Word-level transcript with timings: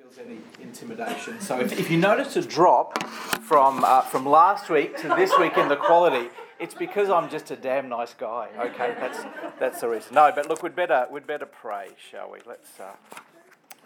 feels 0.00 0.18
any 0.18 0.38
intimidation. 0.62 1.40
So 1.40 1.60
if, 1.60 1.78
if 1.78 1.90
you 1.90 1.98
notice 1.98 2.36
a 2.36 2.42
drop 2.42 3.02
from 3.06 3.84
uh, 3.84 4.00
from 4.02 4.24
last 4.24 4.70
week 4.70 4.96
to 4.98 5.08
this 5.08 5.30
week 5.38 5.58
in 5.58 5.68
the 5.68 5.76
quality, 5.76 6.30
it's 6.58 6.74
because 6.74 7.10
I'm 7.10 7.28
just 7.28 7.50
a 7.50 7.56
damn 7.56 7.88
nice 7.88 8.14
guy. 8.14 8.48
Okay, 8.58 8.94
that's 8.98 9.18
that's 9.58 9.80
the 9.80 9.88
reason. 9.88 10.14
No, 10.14 10.32
but 10.34 10.48
look, 10.48 10.62
we'd 10.62 10.74
better 10.74 11.06
we'd 11.10 11.26
better 11.26 11.46
pray, 11.46 11.88
shall 12.10 12.30
we? 12.30 12.38
Let's. 12.46 12.78
Uh, 12.80 12.92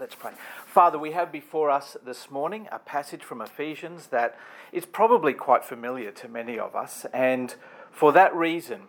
Let's 0.00 0.16
pray. 0.16 0.32
Father, 0.66 0.98
we 0.98 1.12
have 1.12 1.30
before 1.30 1.70
us 1.70 1.96
this 2.04 2.28
morning 2.28 2.66
a 2.72 2.80
passage 2.80 3.22
from 3.22 3.40
Ephesians 3.40 4.08
that 4.08 4.36
is 4.72 4.84
probably 4.84 5.32
quite 5.34 5.64
familiar 5.64 6.10
to 6.10 6.28
many 6.28 6.58
of 6.58 6.74
us, 6.74 7.06
and 7.12 7.54
for 7.92 8.10
that 8.10 8.34
reason, 8.34 8.88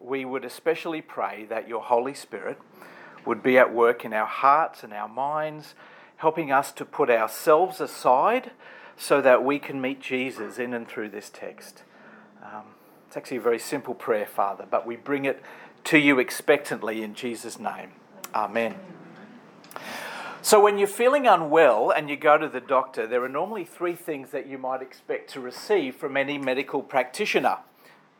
we 0.00 0.24
would 0.24 0.46
especially 0.46 1.02
pray 1.02 1.44
that 1.50 1.68
your 1.68 1.82
Holy 1.82 2.14
Spirit 2.14 2.58
would 3.26 3.42
be 3.42 3.58
at 3.58 3.74
work 3.74 4.02
in 4.06 4.14
our 4.14 4.24
hearts 4.24 4.82
and 4.82 4.94
our 4.94 5.08
minds 5.08 5.74
helping 6.16 6.50
us 6.50 6.72
to 6.72 6.84
put 6.84 7.10
ourselves 7.10 7.80
aside 7.80 8.50
so 8.96 9.20
that 9.20 9.44
we 9.44 9.58
can 9.58 9.80
meet 9.80 10.00
Jesus 10.00 10.58
in 10.58 10.72
and 10.72 10.88
through 10.88 11.10
this 11.10 11.30
text. 11.30 11.82
Um, 12.42 12.64
it's 13.06 13.16
actually 13.16 13.36
a 13.36 13.42
very 13.42 13.58
simple 13.58 13.94
prayer, 13.94 14.26
Father, 14.26 14.66
but 14.70 14.86
we 14.86 14.96
bring 14.96 15.24
it 15.24 15.42
to 15.84 15.98
you 15.98 16.18
expectantly 16.18 17.02
in 17.02 17.14
Jesus' 17.14 17.58
name. 17.58 17.92
Amen. 18.34 18.74
So, 20.42 20.60
when 20.60 20.78
you're 20.78 20.86
feeling 20.86 21.26
unwell 21.26 21.90
and 21.90 22.08
you 22.08 22.16
go 22.16 22.38
to 22.38 22.48
the 22.48 22.60
doctor, 22.60 23.06
there 23.06 23.22
are 23.24 23.28
normally 23.28 23.64
three 23.64 23.94
things 23.94 24.30
that 24.30 24.46
you 24.46 24.58
might 24.58 24.80
expect 24.80 25.30
to 25.30 25.40
receive 25.40 25.96
from 25.96 26.16
any 26.16 26.38
medical 26.38 26.82
practitioner. 26.82 27.58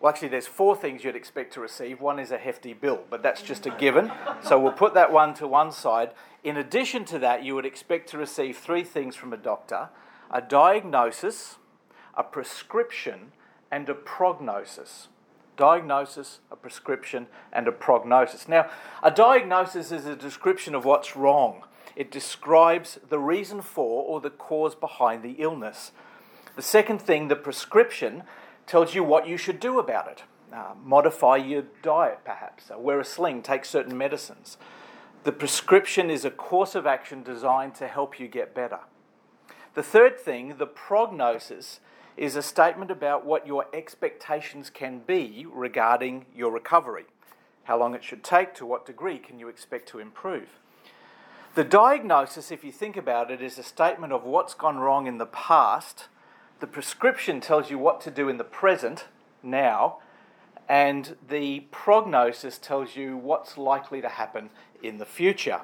Well, 0.00 0.10
actually, 0.10 0.28
there's 0.28 0.46
four 0.46 0.77
things 0.77 1.05
you'd 1.05 1.16
expect 1.16 1.55
to 1.55 1.60
receive. 1.60 2.00
One 2.00 2.18
is 2.18 2.30
a 2.30 2.38
hefty 2.38 2.74
bill, 2.74 3.00
but 3.09 3.23
that's 3.23 3.41
just 3.41 3.66
a 3.66 3.70
given. 3.70 4.12
So 4.42 4.60
we'll 4.60 4.73
put 4.73 4.95
that 4.95 5.10
one 5.10 5.32
to 5.34 5.48
one 5.48 5.73
side. 5.73 6.10
In 6.45 6.56
addition 6.56 7.04
to 7.06 7.18
that, 7.20 7.42
you 7.42 7.54
would 7.54 7.64
expect 7.64 8.09
to 8.10 8.18
receive 8.18 8.59
three 8.59 8.84
things 8.84 9.16
from 9.16 9.32
a 9.32 9.37
doctor 9.37 9.88
a 10.30 10.42
diagnosis, 10.42 11.56
a 12.15 12.23
prescription, 12.23 13.32
and 13.70 13.88
a 13.88 13.95
prognosis. 13.95 15.09
Diagnosis, 15.57 16.40
a 16.51 16.57
prescription, 16.57 17.29
and 17.52 17.66
a 17.66 17.73
prognosis. 17.73 18.48
Now, 18.48 18.68
a 19.02 19.10
diagnosis 19.10 19.90
is 19.90 20.04
a 20.04 20.16
description 20.16 20.74
of 20.74 20.85
what's 20.85 21.16
wrong, 21.16 21.63
it 21.96 22.10
describes 22.10 22.98
the 23.09 23.18
reason 23.18 23.63
for 23.63 24.04
or 24.04 24.20
the 24.20 24.30
cause 24.30 24.74
behind 24.74 25.23
the 25.23 25.37
illness. 25.38 25.92
The 26.54 26.63
second 26.63 27.01
thing, 27.01 27.29
the 27.29 27.37
prescription, 27.37 28.23
tells 28.66 28.95
you 28.95 29.04
what 29.04 29.26
you 29.26 29.36
should 29.36 29.60
do 29.60 29.78
about 29.78 30.09
it. 30.09 30.22
Uh, 30.52 30.74
modify 30.82 31.36
your 31.36 31.64
diet, 31.82 32.20
perhaps. 32.24 32.70
Uh, 32.70 32.78
wear 32.78 33.00
a 33.00 33.04
sling, 33.04 33.42
take 33.42 33.64
certain 33.64 33.96
medicines. 33.96 34.56
The 35.24 35.32
prescription 35.32 36.10
is 36.10 36.24
a 36.24 36.30
course 36.30 36.74
of 36.74 36.86
action 36.86 37.23
designed 37.23 37.74
to 37.76 37.88
help 37.88 38.20
you 38.20 38.28
get 38.28 38.54
better. 38.54 38.80
The 39.74 39.82
third 39.82 40.18
thing, 40.18 40.54
the 40.58 40.66
prognosis, 40.66 41.80
is 42.16 42.36
a 42.36 42.42
statement 42.42 42.90
about 42.90 43.26
what 43.26 43.46
your 43.46 43.66
expectations 43.74 44.70
can 44.70 45.01
be 45.01 45.46
regarding 45.52 46.26
your 46.34 46.51
recovery. 46.51 47.04
How 47.64 47.78
long 47.78 47.95
it 47.95 48.04
should 48.04 48.24
take, 48.24 48.54
to 48.54 48.64
what 48.64 48.86
degree 48.86 49.18
can 49.18 49.38
you 49.38 49.48
expect 49.48 49.88
to 49.90 49.98
improve. 49.98 50.60
The 51.56 51.64
diagnosis, 51.64 52.51
if 52.51 52.64
you 52.64 52.73
think 52.73 52.96
about 52.96 53.30
it, 53.30 53.42
is 53.42 53.58
a 53.58 53.62
statement 53.62 54.12
of 54.12 54.24
what's 54.24 54.54
gone 54.54 54.78
wrong 54.78 55.06
in 55.06 55.18
the 55.18 55.26
past 55.26 56.08
the 56.60 56.66
prescription 56.66 57.40
tells 57.40 57.71
you 57.71 57.79
what 57.79 58.01
to 58.02 58.10
do 58.10 58.29
in 58.29 58.38
the 58.38 58.45
present, 58.45 59.07
now, 59.43 59.99
and 60.68 61.16
the 61.29 61.60
prognosis 61.71 62.59
tells 62.59 62.96
you 62.96 63.16
what's 63.16 63.57
likely 63.57 64.00
to 64.00 64.09
happen 64.09 64.50
in 64.82 64.98
the 64.98 65.06
future. 65.06 65.60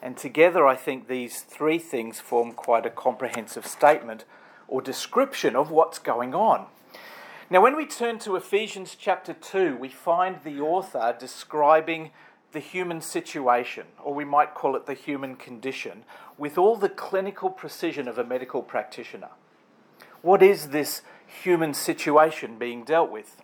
And 0.00 0.16
together, 0.16 0.66
I 0.66 0.76
think 0.76 1.08
these 1.08 1.40
three 1.40 1.78
things 1.78 2.20
form 2.20 2.52
quite 2.52 2.86
a 2.86 2.90
comprehensive 2.90 3.66
statement 3.66 4.24
or 4.68 4.80
description 4.80 5.56
of 5.56 5.70
what's 5.70 5.98
going 5.98 6.34
on. 6.34 6.66
Now, 7.48 7.62
when 7.62 7.76
we 7.76 7.86
turn 7.86 8.18
to 8.20 8.36
Ephesians 8.36 8.96
chapter 8.98 9.32
2, 9.32 9.76
we 9.76 9.88
find 9.88 10.40
the 10.42 10.60
author 10.60 11.14
describing 11.18 12.10
the 12.52 12.60
human 12.60 13.00
situation, 13.00 13.86
or 14.02 14.14
we 14.14 14.24
might 14.24 14.54
call 14.54 14.74
it 14.76 14.86
the 14.86 14.94
human 14.94 15.36
condition, 15.36 16.04
with 16.38 16.56
all 16.58 16.76
the 16.76 16.88
clinical 16.88 17.50
precision 17.50 18.08
of 18.08 18.18
a 18.18 18.24
medical 18.24 18.62
practitioner. 18.62 19.28
What 20.26 20.42
is 20.42 20.70
this 20.70 21.02
human 21.24 21.72
situation 21.72 22.58
being 22.58 22.82
dealt 22.82 23.12
with? 23.12 23.40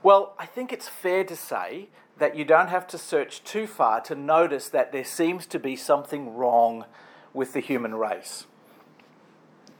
Well, 0.00 0.32
I 0.38 0.46
think 0.46 0.72
it's 0.72 0.86
fair 0.86 1.24
to 1.24 1.34
say 1.34 1.88
that 2.18 2.36
you 2.36 2.44
don't 2.44 2.68
have 2.68 2.86
to 2.86 2.96
search 2.96 3.42
too 3.42 3.66
far 3.66 4.00
to 4.02 4.14
notice 4.14 4.68
that 4.68 4.92
there 4.92 5.02
seems 5.02 5.46
to 5.46 5.58
be 5.58 5.74
something 5.74 6.36
wrong 6.36 6.84
with 7.34 7.52
the 7.52 7.58
human 7.58 7.96
race. 7.96 8.46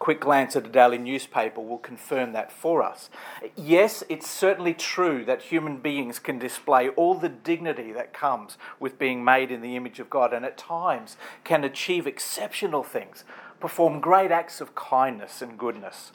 Quick 0.00 0.18
glance 0.18 0.56
at 0.56 0.66
a 0.66 0.70
daily 0.70 0.98
newspaper 0.98 1.60
will 1.60 1.78
confirm 1.78 2.32
that 2.32 2.50
for 2.50 2.82
us. 2.82 3.08
Yes, 3.54 4.02
it's 4.08 4.28
certainly 4.28 4.74
true 4.74 5.24
that 5.26 5.42
human 5.42 5.76
beings 5.76 6.18
can 6.18 6.40
display 6.40 6.88
all 6.88 7.14
the 7.14 7.28
dignity 7.28 7.92
that 7.92 8.12
comes 8.12 8.58
with 8.80 8.98
being 8.98 9.22
made 9.22 9.52
in 9.52 9.60
the 9.60 9.76
image 9.76 10.00
of 10.00 10.10
God 10.10 10.32
and 10.32 10.44
at 10.44 10.58
times 10.58 11.16
can 11.44 11.62
achieve 11.62 12.08
exceptional 12.08 12.82
things 12.82 13.22
perform 13.60 14.00
great 14.00 14.30
acts 14.30 14.60
of 14.60 14.74
kindness 14.74 15.42
and 15.42 15.58
goodness. 15.58 16.12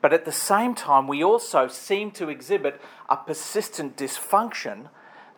But 0.00 0.12
at 0.12 0.24
the 0.24 0.32
same 0.32 0.74
time, 0.74 1.08
we 1.08 1.24
also 1.24 1.68
seem 1.68 2.10
to 2.12 2.28
exhibit 2.28 2.80
a 3.08 3.16
persistent 3.16 3.96
dysfunction 3.96 4.88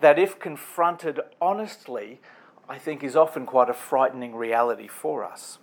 that, 0.01 0.19
if 0.19 0.39
confronted 0.39 1.21
honestly, 1.41 2.21
I 2.69 2.79
think 2.79 3.03
is 3.03 3.17
often 3.17 3.47
quite 3.47 3.71
a 3.71 3.75
frightening 3.75 4.35
reality 4.35 4.89
for 4.89 5.25
us. 5.25 5.59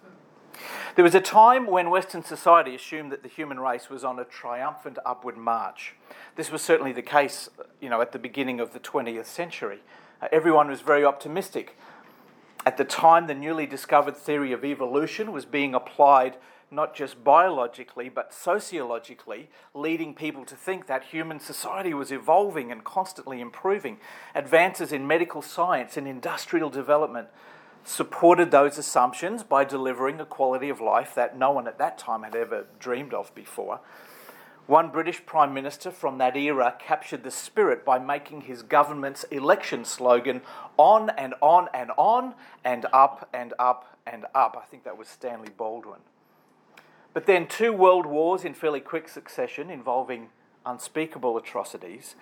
There 0.96 1.04
was 1.04 1.16
a 1.16 1.22
time 1.22 1.68
when 1.68 1.90
Western 1.90 2.24
society 2.24 2.76
assumed 2.76 3.12
that 3.12 3.22
the 3.22 3.30
human 3.30 3.60
race 3.60 3.90
was 3.90 4.04
on 4.04 4.18
a 4.18 4.24
triumphant 4.24 4.98
upward 5.06 5.38
march. 5.38 5.96
This 6.36 6.52
was 6.52 6.62
certainly 6.62 6.94
the 6.94 7.02
case, 7.02 7.50
you 7.82 7.90
know, 7.90 8.02
at 8.02 8.14
the 8.14 8.20
beginning 8.20 8.60
of 8.60 8.72
the 8.72 8.80
20th 8.80 9.26
century. 9.26 9.80
Uh, 10.22 10.30
everyone 10.32 10.70
was 10.70 10.82
very 10.82 11.04
optimistic 11.04 11.78
at 12.66 12.78
the 12.78 12.86
time, 12.86 13.28
the 13.28 13.36
newly 13.36 13.68
discovered 13.68 14.18
theory 14.18 14.52
of 14.52 14.66
evolution 14.66 15.32
was 15.32 15.46
being 15.46 15.76
applied 15.76 16.38
not 16.72 16.96
just 16.96 17.24
biologically 17.24 18.10
but 18.10 18.34
sociologically, 18.34 19.50
leading 19.74 20.14
people 20.14 20.46
to 20.46 20.56
think 20.56 20.88
that 20.88 21.06
human 21.06 21.40
society 21.40 21.94
was 21.94 22.12
evolving 22.12 22.72
and 22.72 22.84
constantly 22.84 23.40
improving. 23.40 23.98
Advances 24.34 24.92
in 24.92 25.08
medical 25.08 25.42
science 25.42 25.96
and 25.96 26.08
industrial 26.08 26.70
development 26.70 27.28
supported 27.84 28.50
those 28.50 28.80
assumptions 28.80 29.44
by 29.44 29.64
delivering 29.64 30.20
a 30.20 30.26
quality 30.26 30.70
of 30.70 30.82
life 30.82 31.14
that 31.14 31.38
no 31.38 31.52
one 31.52 31.68
at 31.68 31.78
that 31.78 31.98
time 32.00 32.24
had 32.24 32.36
ever 32.36 32.66
dreamed 32.80 33.14
of 33.14 33.34
before. 33.36 33.80
One 34.68 34.90
British 34.90 35.24
Prime 35.28 35.54
Minister 35.54 35.92
from 35.92 36.18
that 36.18 36.36
era 36.36 36.76
captured 36.80 37.24
the 37.24 37.30
spirit 37.30 37.86
by 37.86 38.00
making 38.00 38.42
his 38.42 38.64
government's 38.64 39.24
election 39.26 39.86
slogan 39.86 40.42
on 40.76 41.12
and 41.12 41.36
on 41.40 41.70
and 41.72 41.92
on 41.98 42.34
and 42.64 42.88
up 42.92 43.30
and 43.32 43.54
up 43.60 43.96
and 44.08 44.26
up. 44.34 44.60
I 44.60 44.66
think 44.66 44.84
that 44.84 44.98
was 44.98 45.08
Stanley 45.08 45.52
Baldwin. 45.56 46.00
But 47.14 47.28
then 47.28 47.46
two 47.46 47.74
world 47.74 48.08
wars 48.08 48.44
in 48.44 48.56
fairly 48.56 48.80
quick 48.80 49.08
succession 49.08 49.70
involving 49.70 50.30
unspeakable 50.66 51.38
atrocities 51.38 52.16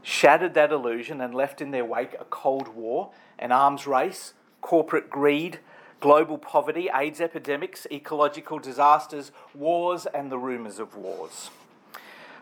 shattered 0.00 0.54
that 0.54 0.70
illusion 0.70 1.20
and 1.20 1.34
left 1.34 1.60
in 1.60 1.72
their 1.72 1.84
wake 1.84 2.14
a 2.20 2.24
Cold 2.24 2.68
War, 2.68 3.10
an 3.36 3.50
arms 3.50 3.88
race, 3.88 4.34
corporate 4.60 5.10
greed, 5.10 5.58
global 5.98 6.38
poverty, 6.38 6.88
AIDS 6.94 7.20
epidemics, 7.20 7.84
ecological 7.90 8.60
disasters, 8.60 9.32
wars, 9.56 10.06
and 10.06 10.30
the 10.30 10.38
rumours 10.38 10.78
of 10.78 10.94
wars 10.94 11.50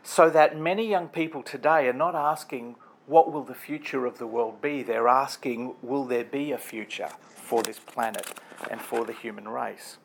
so 0.09 0.31
that 0.31 0.59
many 0.59 0.89
young 0.89 1.07
people 1.07 1.43
today 1.43 1.87
are 1.87 1.93
not 1.93 2.15
asking, 2.15 2.77
what 3.05 3.31
will 3.31 3.43
the 3.43 3.55
future 3.55 4.07
of 4.07 4.17
the 4.17 4.27
world 4.27 4.63
be? 4.63 4.83
They're 4.83 5.07
asking, 5.07 5.75
will 5.83 6.07
there 6.07 6.25
be 6.25 6.51
a 6.51 6.57
future 6.57 7.11
for 7.35 7.63
this 7.63 7.79
planet 7.79 8.41
and 8.71 8.81
for 8.81 9.05
the 9.05 9.13
human 9.13 9.49
race? 9.49 9.99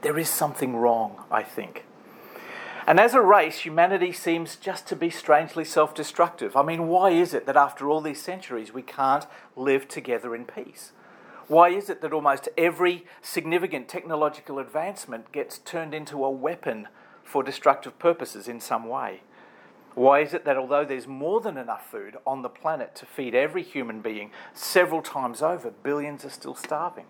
There 0.00 0.18
is 0.18 0.30
something 0.30 0.74
wrong, 0.74 1.22
I 1.30 1.42
think. 1.42 1.84
And 2.86 2.98
as 2.98 3.12
a 3.12 3.20
race, 3.20 3.58
humanity 3.58 4.10
seems 4.10 4.56
just 4.56 4.86
to 4.86 4.96
be 4.96 5.10
strangely 5.10 5.66
self 5.66 5.94
destructive. 5.94 6.56
I 6.56 6.62
mean, 6.62 6.88
why 6.88 7.10
is 7.10 7.34
it 7.34 7.44
that 7.44 7.58
after 7.58 7.90
all 7.90 8.00
these 8.00 8.22
centuries 8.22 8.72
we 8.72 8.80
can't 8.80 9.26
live 9.54 9.86
together 9.86 10.34
in 10.34 10.46
peace? 10.46 10.92
Why 11.46 11.68
is 11.68 11.90
it 11.90 12.00
that 12.00 12.14
almost 12.14 12.48
every 12.56 13.04
significant 13.20 13.86
technological 13.86 14.58
advancement 14.58 15.30
gets 15.30 15.58
turned 15.58 15.92
into 15.92 16.24
a 16.24 16.30
weapon 16.30 16.88
for 17.24 17.42
destructive 17.42 17.98
purposes 17.98 18.48
in 18.48 18.60
some 18.60 18.88
way? 18.88 19.22
Why 19.94 20.20
is 20.20 20.32
it 20.32 20.44
that 20.44 20.56
although 20.56 20.84
there's 20.84 21.06
more 21.06 21.40
than 21.40 21.58
enough 21.58 21.90
food 21.90 22.16
on 22.26 22.42
the 22.42 22.48
planet 22.48 22.94
to 22.96 23.06
feed 23.06 23.34
every 23.34 23.62
human 23.62 24.00
being 24.00 24.30
several 24.54 25.02
times 25.02 25.42
over, 25.42 25.70
billions 25.70 26.24
are 26.24 26.30
still 26.30 26.54
starving? 26.54 27.04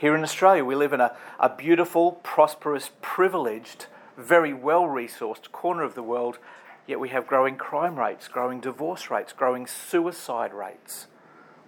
Here 0.00 0.14
in 0.14 0.22
Australia, 0.22 0.64
we 0.64 0.74
live 0.74 0.92
in 0.92 1.00
a, 1.00 1.16
a 1.38 1.48
beautiful, 1.48 2.12
prosperous, 2.22 2.90
privileged, 3.00 3.86
very 4.18 4.52
well 4.52 4.82
resourced 4.82 5.50
corner 5.50 5.82
of 5.82 5.94
the 5.94 6.02
world, 6.02 6.38
yet 6.86 7.00
we 7.00 7.08
have 7.08 7.26
growing 7.26 7.56
crime 7.56 7.98
rates, 7.98 8.28
growing 8.28 8.60
divorce 8.60 9.10
rates, 9.10 9.32
growing 9.32 9.66
suicide 9.66 10.52
rates. 10.52 11.06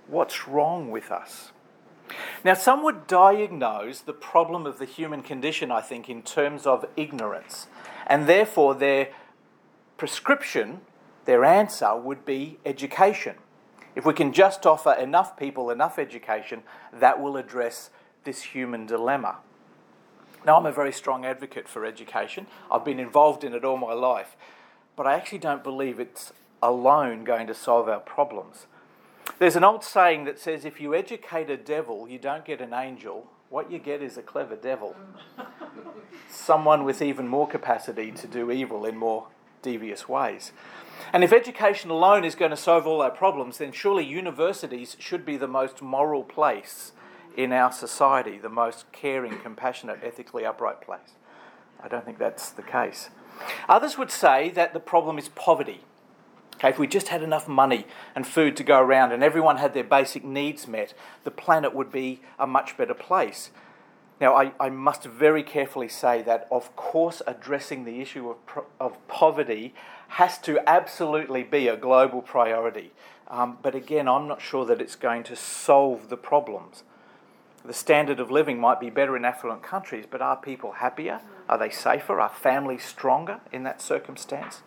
What's 0.06 0.46
wrong 0.46 0.90
with 0.90 1.10
us? 1.10 1.52
Now, 2.44 2.54
some 2.54 2.82
would 2.84 3.06
diagnose 3.06 4.00
the 4.00 4.12
problem 4.12 4.66
of 4.66 4.78
the 4.78 4.84
human 4.84 5.22
condition, 5.22 5.70
I 5.70 5.80
think, 5.80 6.08
in 6.08 6.22
terms 6.22 6.66
of 6.66 6.84
ignorance, 6.96 7.66
and 8.06 8.26
therefore 8.26 8.74
their 8.74 9.08
prescription, 9.96 10.82
their 11.24 11.44
answer 11.44 11.96
would 11.96 12.24
be 12.24 12.58
education. 12.64 13.36
If 13.94 14.04
we 14.04 14.12
can 14.12 14.32
just 14.32 14.66
offer 14.66 14.92
enough 14.92 15.36
people 15.36 15.70
enough 15.70 15.98
education, 15.98 16.62
that 16.92 17.20
will 17.20 17.36
address 17.36 17.90
this 18.24 18.42
human 18.42 18.86
dilemma. 18.86 19.38
Now, 20.44 20.58
I'm 20.58 20.66
a 20.66 20.72
very 20.72 20.92
strong 20.92 21.24
advocate 21.24 21.66
for 21.66 21.84
education. 21.84 22.46
I've 22.70 22.84
been 22.84 23.00
involved 23.00 23.42
in 23.42 23.54
it 23.54 23.64
all 23.64 23.78
my 23.78 23.94
life, 23.94 24.36
but 24.94 25.06
I 25.06 25.14
actually 25.14 25.38
don't 25.38 25.64
believe 25.64 25.98
it's 25.98 26.32
alone 26.62 27.24
going 27.24 27.46
to 27.48 27.54
solve 27.54 27.88
our 27.88 28.00
problems. 28.00 28.66
There's 29.38 29.56
an 29.56 29.64
old 29.64 29.84
saying 29.84 30.24
that 30.24 30.38
says 30.38 30.64
if 30.64 30.80
you 30.80 30.94
educate 30.94 31.50
a 31.50 31.58
devil, 31.58 32.08
you 32.08 32.18
don't 32.18 32.44
get 32.44 32.62
an 32.62 32.72
angel. 32.72 33.26
What 33.50 33.70
you 33.70 33.78
get 33.78 34.00
is 34.00 34.16
a 34.16 34.22
clever 34.22 34.56
devil. 34.56 34.96
Someone 36.30 36.84
with 36.84 37.02
even 37.02 37.28
more 37.28 37.46
capacity 37.46 38.10
to 38.12 38.26
do 38.26 38.50
evil 38.50 38.86
in 38.86 38.96
more 38.96 39.28
devious 39.60 40.08
ways. 40.08 40.52
And 41.12 41.22
if 41.22 41.34
education 41.34 41.90
alone 41.90 42.24
is 42.24 42.34
going 42.34 42.50
to 42.50 42.56
solve 42.56 42.86
all 42.86 43.02
our 43.02 43.10
problems, 43.10 43.58
then 43.58 43.72
surely 43.72 44.04
universities 44.04 44.96
should 44.98 45.26
be 45.26 45.36
the 45.36 45.46
most 45.46 45.82
moral 45.82 46.24
place 46.24 46.92
in 47.36 47.52
our 47.52 47.70
society, 47.70 48.38
the 48.38 48.48
most 48.48 48.90
caring, 48.90 49.38
compassionate, 49.40 50.00
ethically 50.02 50.46
upright 50.46 50.80
place. 50.80 51.12
I 51.82 51.88
don't 51.88 52.06
think 52.06 52.18
that's 52.18 52.48
the 52.48 52.62
case. 52.62 53.10
Others 53.68 53.98
would 53.98 54.10
say 54.10 54.48
that 54.50 54.72
the 54.72 54.80
problem 54.80 55.18
is 55.18 55.28
poverty. 55.28 55.82
Okay, 56.56 56.70
if 56.70 56.78
we 56.78 56.86
just 56.86 57.08
had 57.08 57.22
enough 57.22 57.46
money 57.46 57.86
and 58.14 58.26
food 58.26 58.56
to 58.56 58.64
go 58.64 58.80
around 58.80 59.12
and 59.12 59.22
everyone 59.22 59.58
had 59.58 59.74
their 59.74 59.84
basic 59.84 60.24
needs 60.24 60.66
met, 60.66 60.94
the 61.24 61.30
planet 61.30 61.74
would 61.74 61.92
be 61.92 62.20
a 62.38 62.46
much 62.46 62.78
better 62.78 62.94
place. 62.94 63.50
Now, 64.20 64.34
I, 64.34 64.52
I 64.58 64.70
must 64.70 65.04
very 65.04 65.42
carefully 65.42 65.88
say 65.88 66.22
that, 66.22 66.48
of 66.50 66.74
course, 66.74 67.20
addressing 67.26 67.84
the 67.84 68.00
issue 68.00 68.30
of, 68.30 68.64
of 68.80 69.06
poverty 69.08 69.74
has 70.08 70.38
to 70.38 70.58
absolutely 70.66 71.42
be 71.42 71.68
a 71.68 71.76
global 71.76 72.22
priority. 72.22 72.92
Um, 73.28 73.58
but 73.60 73.74
again, 73.74 74.08
I'm 74.08 74.26
not 74.26 74.40
sure 74.40 74.64
that 74.64 74.80
it's 74.80 74.96
going 74.96 75.24
to 75.24 75.36
solve 75.36 76.08
the 76.08 76.16
problems. 76.16 76.84
The 77.66 77.74
standard 77.74 78.20
of 78.20 78.30
living 78.30 78.58
might 78.58 78.80
be 78.80 78.88
better 78.88 79.16
in 79.16 79.26
affluent 79.26 79.62
countries, 79.62 80.06
but 80.08 80.22
are 80.22 80.36
people 80.36 80.72
happier? 80.72 81.20
Are 81.48 81.58
they 81.58 81.70
safer? 81.70 82.18
Are 82.18 82.30
families 82.30 82.84
stronger 82.84 83.40
in 83.52 83.64
that 83.64 83.82
circumstance? 83.82 84.62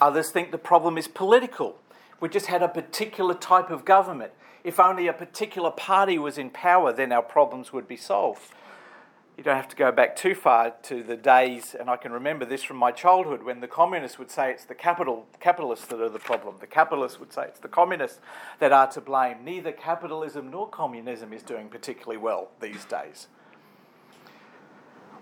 Others 0.00 0.30
think 0.30 0.50
the 0.50 0.58
problem 0.58 0.98
is 0.98 1.08
political. 1.08 1.78
We 2.20 2.28
just 2.28 2.46
had 2.46 2.62
a 2.62 2.68
particular 2.68 3.34
type 3.34 3.70
of 3.70 3.84
government. 3.84 4.32
If 4.64 4.80
only 4.80 5.06
a 5.06 5.12
particular 5.12 5.70
party 5.70 6.18
was 6.18 6.38
in 6.38 6.50
power, 6.50 6.92
then 6.92 7.12
our 7.12 7.22
problems 7.22 7.72
would 7.72 7.86
be 7.86 7.96
solved. 7.96 8.52
You 9.36 9.44
don't 9.44 9.56
have 9.56 9.68
to 9.68 9.76
go 9.76 9.92
back 9.92 10.16
too 10.16 10.34
far 10.34 10.70
to 10.84 11.02
the 11.02 11.16
days, 11.16 11.76
and 11.78 11.90
I 11.90 11.96
can 11.98 12.10
remember 12.10 12.46
this 12.46 12.62
from 12.62 12.78
my 12.78 12.90
childhood 12.90 13.42
when 13.42 13.60
the 13.60 13.68
communists 13.68 14.18
would 14.18 14.30
say 14.30 14.50
it's 14.50 14.64
the 14.64 14.74
capital, 14.74 15.26
capitalists 15.40 15.86
that 15.88 16.00
are 16.00 16.08
the 16.08 16.18
problem. 16.18 16.56
The 16.58 16.66
capitalists 16.66 17.20
would 17.20 17.34
say 17.34 17.44
it's 17.44 17.60
the 17.60 17.68
communists 17.68 18.18
that 18.60 18.72
are 18.72 18.90
to 18.92 19.00
blame. 19.02 19.44
Neither 19.44 19.72
capitalism 19.72 20.50
nor 20.50 20.68
communism 20.68 21.34
is 21.34 21.42
doing 21.42 21.68
particularly 21.68 22.16
well 22.16 22.48
these 22.60 22.86
days. 22.86 23.28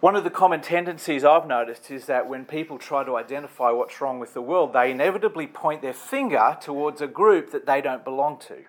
One 0.05 0.17
of 0.17 0.25
the 0.25 0.29
common 0.29 0.61
tendencies 0.61 1.25
I've 1.25 1.47
noticed 1.47 1.91
is 1.91 2.05
that 2.05 2.29
when 2.29 2.45
people 2.45 2.77
try 2.77 3.05
to 3.05 3.17
identify 3.17 3.71
what's 3.71 4.03
wrong 4.03 4.21
with 4.21 4.35
the 4.35 4.43
world, 4.43 4.75
they 4.75 4.91
inevitably 4.91 5.47
point 5.47 5.81
their 5.81 5.95
finger 5.95 6.59
towards 6.61 7.01
a 7.01 7.07
group 7.07 7.53
that 7.53 7.65
they 7.65 7.81
don't 7.81 8.05
belong 8.05 8.39
to. 8.41 8.65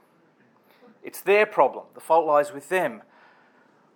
It's 1.03 1.19
their 1.19 1.45
problem. 1.45 1.87
The 1.93 1.99
fault 1.99 2.25
lies 2.25 2.53
with 2.53 2.69
them 2.69 3.01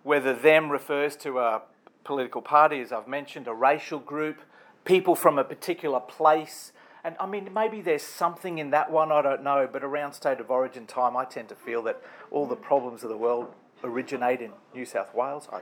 whether 0.02 0.34
them 0.34 0.68
refers 0.68 1.16
to 1.16 1.38
a 1.38 1.62
political 2.04 2.42
party, 2.42 2.82
as 2.82 2.92
I've 2.92 3.08
mentioned, 3.08 3.48
a 3.48 3.54
racial 3.54 4.00
group, 4.00 4.42
people 4.84 5.14
from 5.14 5.38
a 5.38 5.44
particular 5.44 5.98
place. 5.98 6.72
And 7.02 7.16
I 7.18 7.24
mean, 7.24 7.54
maybe 7.54 7.80
there's 7.80 8.02
something 8.02 8.58
in 8.58 8.68
that 8.72 8.92
one, 8.92 9.10
I 9.10 9.22
don't 9.22 9.42
know, 9.42 9.66
but 9.66 9.82
around 9.82 10.12
state 10.12 10.40
of 10.40 10.50
origin 10.50 10.86
time, 10.86 11.16
I 11.16 11.24
tend 11.24 11.48
to 11.48 11.54
feel 11.54 11.82
that 11.84 12.02
all 12.30 12.46
the 12.46 12.54
problems 12.54 13.02
of 13.02 13.08
the 13.08 13.16
world 13.16 13.54
originate 13.82 14.40
in 14.40 14.52
New 14.74 14.84
South 14.84 15.14
Wales. 15.14 15.48
I... 15.52 15.60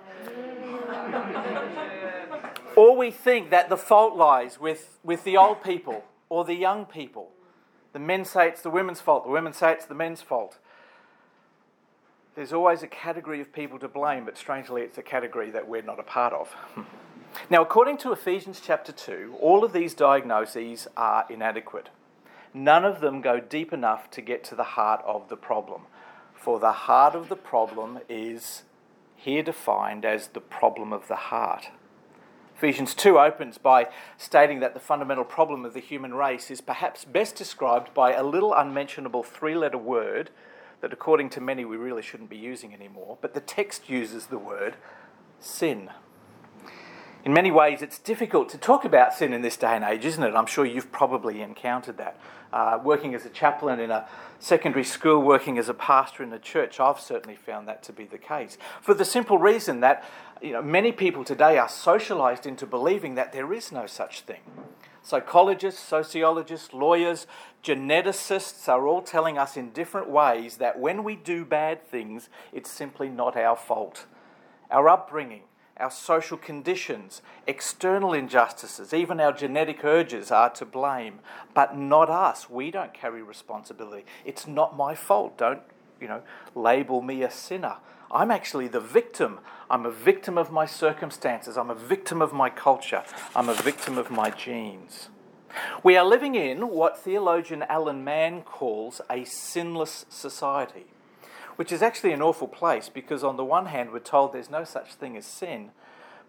or 2.77 2.97
we 2.97 3.11
think 3.11 3.51
that 3.51 3.69
the 3.69 3.77
fault 3.77 4.17
lies 4.17 4.61
with, 4.61 4.99
with 5.03 5.25
the 5.25 5.37
old 5.37 5.63
people 5.63 6.05
or 6.29 6.45
the 6.45 6.55
young 6.55 6.85
people. 6.85 7.31
The 7.93 7.99
men 7.99 8.25
say 8.25 8.49
it's 8.49 8.63
the 8.63 8.71
women's 8.71 9.01
fault, 9.01 9.25
the 9.25 9.31
women 9.31 9.53
say 9.53 9.73
it's 9.73 9.87
the 9.87 9.95
men's 9.95 10.23
fault. 10.23 10.59
There's 12.35 12.53
always 12.53 12.85
a 12.85 12.87
category 12.87 13.41
of 13.41 13.53
people 13.53 13.81
to 13.81 13.89
blame, 13.89 14.25
but 14.25 14.39
strangely, 14.39 14.83
it's 14.83 14.99
a 14.99 15.03
category 15.03 15.51
that 15.51 15.67
we're 15.67 15.83
not 15.83 15.99
a 15.99 16.05
part 16.05 16.33
of. 16.33 16.55
now, 17.51 17.63
according 17.63 17.99
to 17.99 18.13
Ephesians 18.13 18.61
chapter 18.65 18.93
2, 18.93 19.39
all 19.41 19.65
of 19.65 19.73
these 19.73 19.93
diagnoses 19.93 20.87
are 20.97 21.27
inadequate. 21.29 21.89
None 22.55 22.85
of 22.85 23.01
them 23.01 23.21
go 23.21 23.41
deep 23.41 23.73
enough 23.73 24.11
to 24.13 24.21
get 24.21 24.45
to 24.45 24.55
the 24.55 24.63
heart 24.63 25.03
of 25.05 25.29
the 25.29 25.37
problem. 25.37 25.83
For 26.39 26.61
the 26.61 26.73
heart 26.73 27.15
of 27.17 27.29
the 27.29 27.37
problem 27.37 27.99
is 28.09 28.63
here 29.17 29.43
defined 29.43 30.05
as 30.05 30.29
the 30.29 30.41
problem 30.41 30.93
of 30.93 31.09
the 31.09 31.17
heart. 31.17 31.71
Ephesians 32.57 32.95
2 32.95 33.19
opens 33.19 33.59
by 33.59 33.89
stating 34.17 34.61
that 34.61 34.73
the 34.73 34.81
fundamental 34.81 35.25
problem 35.25 35.65
of 35.65 35.75
the 35.75 35.81
human 35.81 36.15
race 36.15 36.51
is 36.51 36.61
perhaps 36.61 37.05
best 37.05 37.35
described 37.35 37.93
by 37.93 38.13
a 38.13 38.23
little 38.23 38.55
unmentionable 38.55 39.23
three 39.23 39.57
letter 39.57 39.79
word 39.79 40.31
that, 40.81 40.93
according 40.93 41.29
to 41.31 41.41
many, 41.41 41.65
we 41.65 41.77
really 41.77 42.03
shouldn't 42.03 42.31
be 42.31 42.37
using 42.37 42.73
anymore, 42.73 43.19
but 43.21 43.35
the 43.35 43.41
text 43.41 43.89
uses 43.89 44.27
the 44.27 44.39
word 44.39 44.77
sin. 45.41 45.91
In 47.25 47.33
many 47.33 47.51
ways, 47.51 47.83
it's 47.83 47.99
difficult 47.99 48.49
to 48.51 48.59
talk 48.59 48.85
about 48.85 49.13
sin 49.13 49.33
in 49.33 49.43
this 49.43 49.57
day 49.57 49.75
and 49.75 49.85
age, 49.85 50.05
isn't 50.05 50.23
it? 50.23 50.35
I'm 50.35 50.47
sure 50.47 50.65
you've 50.65 50.93
probably 50.93 51.43
encountered 51.43 51.97
that. 51.99 52.19
Uh, 52.53 52.79
working 52.83 53.15
as 53.15 53.27
a 53.27 53.29
chaplain 53.29 53.79
in 53.79 53.91
a 53.91 54.09
secondary 54.39 54.85
school, 54.85 55.21
working 55.21 55.59
as 55.59 55.69
a 55.69 55.75
pastor 55.75 56.23
in 56.23 56.33
a 56.33 56.39
church, 56.39 56.81
I've 56.81 57.01
certainly 57.01 57.37
found 57.37 57.69
that 57.69 57.83
to 57.85 57.93
be 57.93 58.05
the 58.05 58.19
case. 58.19 58.57
For 58.81 58.95
the 58.95 59.05
simple 59.05 59.39
reason 59.39 59.81
that 59.81 60.05
you 60.41 60.53
know, 60.53 60.63
many 60.63 60.93
people 60.93 61.25
today 61.25 61.59
are 61.59 61.69
socialized 61.69 62.47
into 62.47 62.67
believing 62.67 63.17
that 63.17 63.33
there 63.33 63.53
is 63.53 63.71
no 63.73 63.87
such 63.87 64.23
thing. 64.23 64.41
Psychologists, 65.03 65.81
sociologists, 65.81 66.73
lawyers, 66.73 67.27
geneticists 67.65 68.69
are 68.69 68.87
all 68.87 69.03
telling 69.03 69.39
us 69.39 69.57
in 69.57 69.71
different 69.71 70.09
ways 70.09 70.59
that 70.59 70.79
when 70.79 71.03
we 71.03 71.17
do 71.17 71.45
bad 71.45 71.87
things, 71.87 72.29
it's 72.53 72.71
simply 72.71 73.09
not 73.09 73.37
our 73.37 73.57
fault. 73.57 74.07
Our 74.71 74.89
upbringing, 74.89 75.43
our 75.79 75.91
social 75.91 76.37
conditions, 76.37 77.23
external 77.47 78.13
injustices, 78.13 78.93
even 78.93 79.21
our 79.21 79.33
genetic 79.33 79.85
urges 79.85 80.31
are 80.31 80.51
to 80.51 80.65
blame, 80.65 81.21
but 81.55 81.77
not 81.77 82.11
us. 82.11 82.51
We 82.51 82.71
don't 82.71 82.93
carry 82.93 83.23
responsibility. 83.23 84.05
It's 84.25 84.47
not 84.47 84.77
my 84.77 84.95
fault. 84.95 85.39
Don't, 85.39 85.63
you 86.01 86.09
know, 86.09 86.23
label 86.55 87.01
me 87.01 87.23
a 87.23 87.31
sinner. 87.31 87.77
I'm 88.11 88.31
actually 88.31 88.69
the 88.69 88.81
victim. 88.81 89.39
I'm 89.71 89.85
a 89.85 89.91
victim 89.91 90.39
of 90.39 90.51
my 90.51 90.67
circumstances. 90.67 91.57
I'm 91.57 91.71
a 91.71 91.75
victim 91.75 92.23
of 92.23 92.33
my 92.33 92.51
culture. 92.51 93.05
I'm 93.37 93.49
a 93.49 93.55
victim 93.55 93.99
of 93.99 94.11
my 94.11 94.31
genes. 94.31 95.11
We 95.83 95.97
are 95.97 96.05
living 96.05 96.35
in 96.35 96.69
what 96.69 96.99
theologian 96.99 97.63
Alan 97.69 98.05
Mann 98.05 98.43
calls 98.43 99.01
a 99.11 99.25
sinless 99.25 100.07
society, 100.09 100.87
which 101.59 101.73
is 101.73 101.83
actually 101.83 102.13
an 102.13 102.23
awful 102.23 102.47
place 102.47 102.89
because, 102.89 103.25
on 103.25 103.37
the 103.37 103.45
one 103.45 103.67
hand, 103.67 103.91
we're 103.91 103.99
told 103.99 104.33
there's 104.33 104.49
no 104.49 104.63
such 104.63 104.95
thing 104.95 105.17
as 105.17 105.27
sin, 105.27 105.73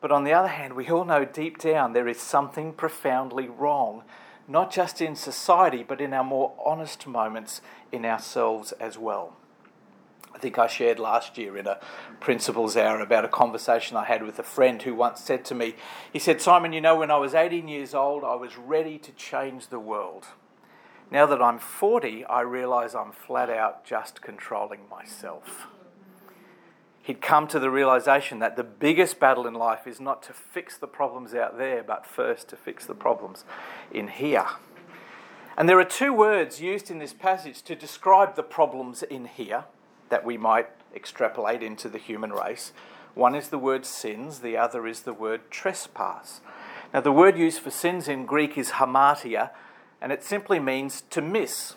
but 0.02 0.12
on 0.12 0.24
the 0.24 0.34
other 0.34 0.48
hand, 0.48 0.74
we 0.74 0.90
all 0.90 1.06
know 1.06 1.24
deep 1.24 1.60
down 1.60 1.94
there 1.94 2.08
is 2.08 2.20
something 2.20 2.74
profoundly 2.74 3.48
wrong, 3.48 4.02
not 4.48 4.74
just 4.74 5.02
in 5.02 5.16
society, 5.16 5.84
but 5.88 6.02
in 6.02 6.16
our 6.16 6.24
more 6.24 6.54
honest 6.66 7.06
moments 7.06 7.62
in 7.92 8.06
ourselves 8.06 8.72
as 8.80 8.98
well. 8.98 9.38
I 10.34 10.40
think 10.40 10.58
I 10.58 10.66
shared 10.66 10.98
last 10.98 11.38
year 11.38 11.56
in 11.58 11.68
a 11.68 11.80
principals 12.20 12.76
hour 12.76 13.00
about 13.00 13.24
a 13.24 13.28
conversation 13.28 13.98
I 13.98 14.06
had 14.06 14.24
with 14.24 14.40
a 14.40 14.44
friend 14.44 14.82
who 14.82 14.96
once 14.96 15.22
said 15.22 15.46
to 15.46 15.54
me, 15.54 15.76
he 16.12 16.18
said, 16.18 16.42
Simon, 16.42 16.74
you 16.74 16.82
know, 16.82 16.96
when 16.96 17.12
I 17.12 17.18
was 17.18 17.36
18 17.36 17.68
years 17.68 17.94
old, 17.94 18.24
I 18.24 18.34
was 18.34 18.58
ready 18.58 18.98
to 18.98 19.12
change 19.12 19.68
the 19.68 19.80
world. 19.80 20.26
Now 21.12 21.26
that 21.26 21.42
I'm 21.42 21.58
40, 21.58 22.26
I 22.26 22.42
realise 22.42 22.94
I'm 22.94 23.12
flat 23.12 23.50
out 23.50 23.84
just 23.84 24.22
controlling 24.22 24.82
myself. 24.90 25.68
He'd 27.02 27.22
come 27.22 27.48
to 27.48 27.60
the 27.60 27.72
realization 27.72 28.38
that 28.40 28.56
the 28.56 28.64
biggest 28.64 29.20
battle 29.20 29.48
in 29.48 29.56
life 29.56 29.88
is 29.88 30.00
not 30.00 30.22
to 30.24 30.34
fix 30.34 30.78
the 30.78 30.86
problems 30.86 31.34
out 31.34 31.58
there, 31.58 31.82
but 31.82 32.06
first 32.06 32.48
to 32.50 32.56
fix 32.56 32.86
the 32.86 32.94
problems 32.94 33.44
in 33.92 34.10
here. 34.10 34.46
And 35.58 35.68
there 35.68 35.80
are 35.80 35.86
two 35.86 36.14
words 36.14 36.62
used 36.62 36.92
in 36.92 37.00
this 37.00 37.14
passage 37.14 37.64
to 37.64 37.76
describe 37.76 38.36
the 38.36 38.44
problems 38.44 39.02
in 39.02 39.26
here 39.26 39.66
that 40.10 40.24
we 40.24 40.38
might 40.38 40.68
extrapolate 40.96 41.64
into 41.64 41.90
the 41.90 41.98
human 41.98 42.32
race. 42.32 42.72
One 43.16 43.34
is 43.34 43.50
the 43.50 43.58
word 43.58 43.86
sins, 43.86 44.40
the 44.40 44.58
other 44.58 44.86
is 44.86 45.02
the 45.02 45.14
word 45.14 45.50
trespass. 45.50 46.42
Now, 46.94 47.02
the 47.02 47.12
word 47.12 47.38
used 47.38 47.60
for 47.60 47.72
sins 47.72 48.08
in 48.08 48.26
Greek 48.26 48.58
is 48.58 48.72
hamartia, 48.72 49.50
and 50.02 50.12
it 50.12 50.24
simply 50.24 50.60
means 50.60 51.02
to 51.10 51.22
miss. 51.22 51.76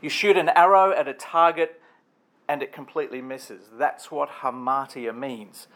You 0.00 0.08
shoot 0.08 0.36
an 0.36 0.50
arrow 0.50 0.92
at 0.92 1.08
a 1.08 1.14
target 1.14 1.80
and 2.48 2.62
it 2.62 2.72
completely 2.72 3.20
misses. 3.20 3.64
That's 3.76 4.10
what 4.10 4.28
hamartia 4.40 5.16
means. 5.16 5.66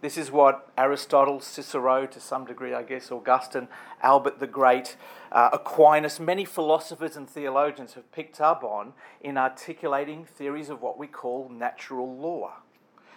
This 0.00 0.18
is 0.18 0.30
what 0.30 0.68
Aristotle, 0.76 1.40
Cicero, 1.40 2.06
to 2.06 2.20
some 2.20 2.44
degree, 2.44 2.74
I 2.74 2.82
guess, 2.82 3.10
Augustine, 3.10 3.68
Albert 4.02 4.38
the 4.38 4.46
Great, 4.46 4.96
uh, 5.32 5.48
Aquinas, 5.54 6.20
many 6.20 6.44
philosophers 6.44 7.16
and 7.16 7.28
theologians 7.28 7.94
have 7.94 8.12
picked 8.12 8.38
up 8.38 8.62
on 8.62 8.92
in 9.22 9.38
articulating 9.38 10.26
theories 10.26 10.68
of 10.68 10.82
what 10.82 10.98
we 10.98 11.06
call 11.06 11.48
natural 11.48 12.18
law. 12.18 12.52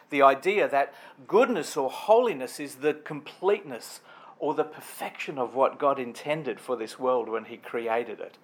The 0.10 0.22
idea 0.22 0.69
that 0.69 0.93
goodness 1.27 1.75
or 1.75 1.89
holiness 1.89 2.57
is 2.57 2.75
the 2.75 2.93
completeness 2.93 4.00
or 4.39 4.53
the 4.53 4.63
perfection 4.63 5.38
of 5.38 5.56
what 5.56 5.79
God 5.79 6.00
intended 6.00 6.60
for 6.60 6.75
this 6.75 7.00
world 7.00 7.29
when 7.29 7.46
He 7.46 7.58
created 7.58 8.20
it. 8.20 8.38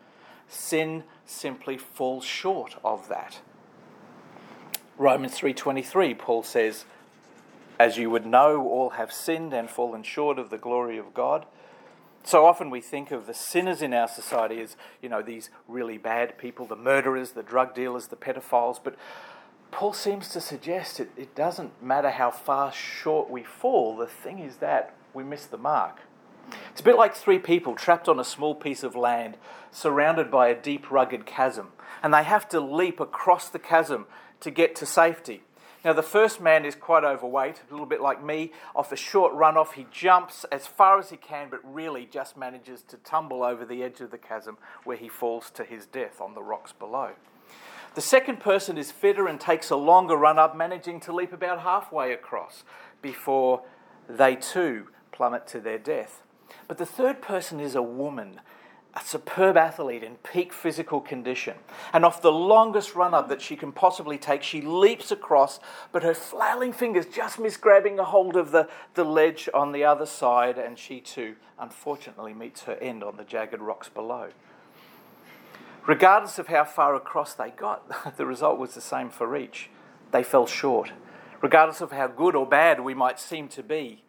Sin 0.47 1.03
simply 1.25 1.77
falls 1.77 2.25
short 2.25 2.75
of 2.83 3.07
that. 3.09 3.41
Romans 4.97 5.38
3:23 5.39 6.17
Paul 6.17 6.43
says 6.43 6.85
as 7.79 7.97
you 7.97 8.09
would 8.09 8.25
know 8.25 8.67
all 8.67 8.91
have 8.91 9.12
sinned 9.12 9.53
and 9.53 9.69
fallen 9.69 10.03
short 10.03 10.38
of 10.39 10.50
the 10.50 10.57
glory 10.57 10.97
of 10.97 11.13
God. 11.13 11.45
So 12.23 12.45
often 12.45 12.69
we 12.69 12.79
think 12.79 13.12
of 13.12 13.25
the 13.25 13.33
sinners 13.33 13.81
in 13.81 13.93
our 13.93 14.07
society 14.07 14.62
as, 14.62 14.77
you 15.01 15.09
know, 15.09 15.21
these 15.21 15.50
really 15.67 15.97
bad 15.97 16.38
people, 16.38 16.65
the 16.65 16.75
murderers, 16.75 17.31
the 17.31 17.43
drug 17.43 17.75
dealers, 17.75 18.07
the 18.07 18.15
pedophiles, 18.15 18.79
but 18.81 18.95
Paul 19.71 19.91
seems 19.91 20.29
to 20.29 20.39
suggest 20.39 21.00
it, 21.00 21.09
it 21.17 21.35
doesn't 21.35 21.81
matter 21.81 22.12
how 22.12 22.29
far 22.29 22.71
short 22.71 23.29
we 23.29 23.43
fall, 23.43 23.97
the 23.97 24.07
thing 24.07 24.39
is 24.39 24.57
that 24.57 24.93
we 25.13 25.24
miss 25.24 25.46
the 25.46 25.58
mark. 25.58 26.00
It's 26.72 26.82
a 26.82 26.84
bit 26.84 26.98
like 26.98 27.15
three 27.15 27.39
people 27.39 27.75
trapped 27.75 28.10
on 28.10 28.20
a 28.20 28.24
small 28.24 28.55
piece 28.55 28.84
of 28.84 28.96
land 28.96 29.38
surrounded 29.72 30.29
by 30.29 30.50
a 30.50 30.62
deep, 30.62 30.91
rugged 30.91 31.25
chasm, 31.25 31.70
and 32.01 32.13
they 32.13 32.24
have 32.24 32.48
to 32.50 32.60
leap 32.60 33.00
across 33.00 33.50
the 33.50 33.60
chasm 33.60 34.05
to 34.41 34.51
get 34.51 34.75
to 34.75 34.86
safety. 34.86 35.43
Now, 35.86 35.91
the 35.91 36.01
first 36.01 36.39
man 36.39 36.63
is 36.63 36.75
quite 36.75 37.03
overweight, 37.03 37.62
a 37.70 37.74
little 37.74 37.86
bit 37.86 38.01
like 38.01 38.24
me. 38.24 38.53
Off 38.74 38.93
a 38.93 38.96
short 38.96 39.34
runoff, 39.34 39.74
he 39.74 39.86
jumps 39.91 40.46
as 40.46 40.65
far 40.65 40.98
as 40.98 41.10
he 41.10 41.17
can, 41.17 41.50
but 41.50 41.60
really 41.63 42.05
just 42.05 42.38
manages 42.38 42.84
to 42.84 42.98
tumble 42.98 43.43
over 43.43 43.65
the 43.65 43.84
edge 43.84 44.00
of 44.00 44.10
the 44.10 44.17
chasm 44.17 44.58
where 44.86 44.96
he 44.96 45.10
falls 45.10 45.50
to 45.51 45.65
his 45.65 45.86
death 45.86 46.22
on 46.22 46.36
the 46.36 46.43
rocks 46.43 46.72
below. 46.72 47.12
The 47.96 48.01
second 48.01 48.39
person 48.39 48.77
is 48.77 48.91
fitter 48.91 49.27
and 49.27 49.39
takes 49.39 49.70
a 49.70 49.75
longer 49.75 50.15
run 50.15 50.39
up, 50.39 50.55
managing 50.55 51.01
to 51.01 51.13
leap 51.13 51.34
about 51.34 51.60
halfway 51.60 52.13
across 52.13 52.63
before 53.01 53.63
they 54.08 54.36
too 54.36 54.88
plummet 55.13 55.48
to 55.48 55.62
their 55.62 55.77
death. 55.77 56.24
But 56.67 56.77
the 56.77 56.86
third 56.86 57.22
person 57.22 57.60
is 57.60 57.75
a 57.75 57.82
woman, 57.82 58.41
a 58.96 59.03
superb 59.03 59.55
athlete 59.55 60.03
in 60.03 60.15
peak 60.17 60.51
physical 60.51 61.00
condition. 61.00 61.55
And 61.93 62.03
off 62.03 62.22
the 62.22 62.32
longest 62.32 62.96
run 62.96 63.13
up 63.13 63.29
that 63.29 63.41
she 63.41 63.55
can 63.55 63.72
possibly 63.72 64.17
take, 64.17 64.43
she 64.43 64.62
leaps 64.62 65.12
across, 65.12 65.60
but 65.91 66.03
her 66.03 66.13
flailing 66.13 66.74
fingers 66.74 67.05
just 67.05 67.39
miss 67.39 67.58
grabbing 67.58 67.98
a 68.00 68.03
hold 68.03 68.36
of 68.36 68.51
the, 68.51 68.67
the 68.93 69.03
ledge 69.03 69.48
on 69.53 69.72
the 69.72 69.84
other 69.84 70.05
side, 70.05 70.58
and 70.58 70.77
she 70.77 71.00
too, 71.00 71.36
unfortunately, 71.58 72.34
meets 72.34 72.63
her 72.63 72.75
end 72.75 73.03
on 73.03 73.17
the 73.17 73.24
jagged 73.24 73.60
rocks 73.60 73.89
below. 73.89 74.29
Regardless 75.86 76.39
of 76.39 76.48
how 76.48 76.63
far 76.63 76.96
across 76.96 77.34
they 77.34 77.50
got, 77.50 78.15
the 78.17 78.25
result 78.25 78.58
was 78.58 78.74
the 78.74 78.82
same 78.82 79.10
for 79.10 79.36
each. 79.36 79.70
They 80.12 80.24
fell 80.24 80.46
short. 80.46 80.91
Regardless 81.41 81.82
of 81.82 81.91
how 81.91 82.08
good 82.08 82.36
or 82.36 82.46
bad 82.46 82.79
we 82.79 82.93
might 82.93 83.20
seem 83.20 83.50
to 83.50 83.63
be, 83.63 84.03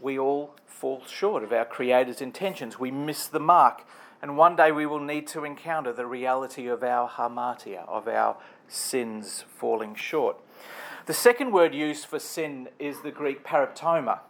we 0.00 0.18
all 0.18 0.54
fall 0.66 1.02
short 1.06 1.42
of 1.42 1.52
our 1.52 1.64
Creator's 1.64 2.20
intentions. 2.20 2.78
We 2.78 2.90
miss 2.90 3.26
the 3.26 3.40
mark. 3.40 3.86
And 4.22 4.36
one 4.36 4.56
day 4.56 4.72
we 4.72 4.86
will 4.86 5.00
need 5.00 5.26
to 5.28 5.44
encounter 5.44 5.92
the 5.92 6.06
reality 6.06 6.66
of 6.66 6.82
our 6.82 7.08
hamartia, 7.08 7.86
of 7.88 8.08
our 8.08 8.36
sins 8.68 9.44
falling 9.56 9.94
short. 9.94 10.38
The 11.06 11.14
second 11.14 11.52
word 11.52 11.74
used 11.74 12.06
for 12.06 12.18
sin 12.18 12.68
is 12.78 13.02
the 13.02 13.10
Greek 13.10 13.44
paraptoma, 13.44 14.20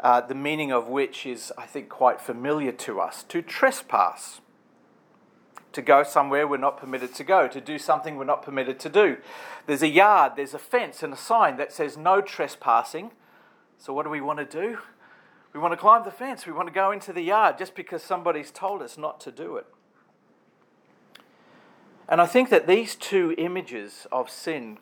uh, 0.00 0.20
the 0.20 0.34
meaning 0.34 0.70
of 0.72 0.88
which 0.88 1.24
is, 1.24 1.52
I 1.56 1.66
think, 1.66 1.88
quite 1.88 2.20
familiar 2.20 2.72
to 2.72 3.00
us 3.00 3.22
to 3.24 3.42
trespass. 3.42 4.40
To 5.72 5.82
go 5.82 6.02
somewhere 6.02 6.46
we're 6.46 6.56
not 6.56 6.78
permitted 6.78 7.14
to 7.14 7.24
go, 7.24 7.46
to 7.46 7.60
do 7.60 7.78
something 7.78 8.16
we're 8.16 8.24
not 8.24 8.42
permitted 8.42 8.80
to 8.80 8.88
do. 8.88 9.18
There's 9.66 9.82
a 9.82 9.88
yard, 9.88 10.32
there's 10.36 10.54
a 10.54 10.58
fence, 10.58 11.02
and 11.02 11.12
a 11.12 11.16
sign 11.16 11.56
that 11.58 11.72
says 11.72 11.96
no 11.96 12.20
trespassing. 12.20 13.12
So, 13.76 13.92
what 13.92 14.02
do 14.02 14.10
we 14.10 14.20
want 14.20 14.38
to 14.38 14.44
do? 14.44 14.78
We 15.58 15.62
want 15.62 15.72
to 15.72 15.76
climb 15.76 16.04
the 16.04 16.12
fence. 16.12 16.46
We 16.46 16.52
want 16.52 16.68
to 16.68 16.72
go 16.72 16.92
into 16.92 17.12
the 17.12 17.20
yard 17.20 17.58
just 17.58 17.74
because 17.74 18.00
somebody's 18.00 18.52
told 18.52 18.80
us 18.80 18.96
not 18.96 19.18
to 19.22 19.32
do 19.32 19.56
it. 19.56 19.66
And 22.08 22.20
I 22.20 22.26
think 22.26 22.48
that 22.50 22.68
these 22.68 22.94
two 22.94 23.34
images 23.36 24.06
of 24.12 24.30
sin 24.30 24.78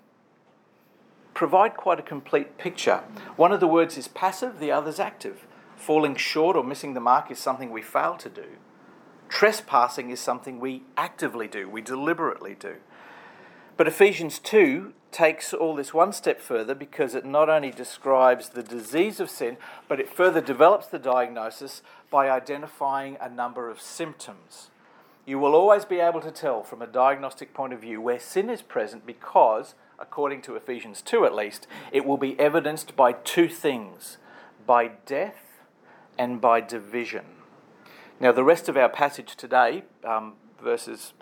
provide 1.33 1.79
quite 1.79 1.99
a 1.99 2.03
complete 2.03 2.59
picture. 2.59 2.99
One 3.37 3.53
of 3.53 3.61
the 3.61 3.67
words 3.67 3.97
is 3.97 4.07
passive, 4.07 4.61
the 4.61 4.71
other 4.71 4.91
is 4.91 5.01
active. 5.01 5.47
Falling 5.77 6.15
short 6.15 6.59
or 6.59 6.63
missing 6.63 6.93
the 6.93 7.01
mark 7.01 7.31
is 7.31 7.39
something 7.39 7.71
we 7.71 7.81
fail 7.81 8.19
to 8.19 8.29
do. 8.29 8.59
Trespassing 9.31 10.11
is 10.11 10.21
something 10.21 10.61
we 10.61 10.83
actively 10.99 11.49
do, 11.49 11.71
we 11.71 11.81
deliberately 11.81 12.55
do. 12.55 12.77
But 13.77 13.89
Ephesians 13.89 14.39
2 14.39 14.95
takes 15.13 15.53
all 15.53 15.75
this 15.75 15.93
one 15.93 16.13
step 16.13 16.41
further 16.41 16.75
because 16.75 17.15
it 17.15 17.25
not 17.25 17.49
only 17.49 17.71
describes 17.71 18.49
the 18.49 18.63
disease 18.63 19.21
of 19.21 19.31
sin, 19.31 19.59
but 19.89 20.01
it 20.01 20.15
further 20.15 20.41
develops 20.41 20.87
the 20.87 20.99
diagnosis 20.99 21.83
by 22.11 22.31
identifying 22.31 23.19
a 23.21 23.29
number 23.29 23.69
of 23.69 23.81
symptoms. 23.81 24.71
You 25.27 25.39
will 25.39 25.55
always 25.55 25.85
be 25.85 26.01
able 26.01 26.21
to 26.21 26.31
tell 26.31 26.63
from 26.63 26.81
a 26.81 26.87
diagnostic 26.87 27.53
point 27.53 27.73
of 27.73 27.81
view 27.81 28.01
where 28.01 28.19
sin 28.19 28.49
is 28.49 28.63
present 28.63 29.07
because, 29.07 29.75
according 29.99 30.43
to 30.43 30.57
Ephesians 30.57 31.03
2 31.03 31.27
at 31.27 31.35
least, 31.35 31.67
it 31.93 32.07
will 32.07 32.17
be 32.17 32.39
evidenced 32.39 32.97
by 32.97 33.13
two 33.13 33.49
things 33.49 34.19
by 34.67 34.93
death 35.05 35.63
and 36.19 36.41
by 36.41 36.61
division. 36.61 37.25
Now, 38.19 38.33
the 38.33 38.45
rest 38.45 38.69
of 38.69 38.77
our 38.77 38.89
passage 38.89 39.37
today, 39.37 39.85
um, 40.05 40.35
verses 40.63 41.13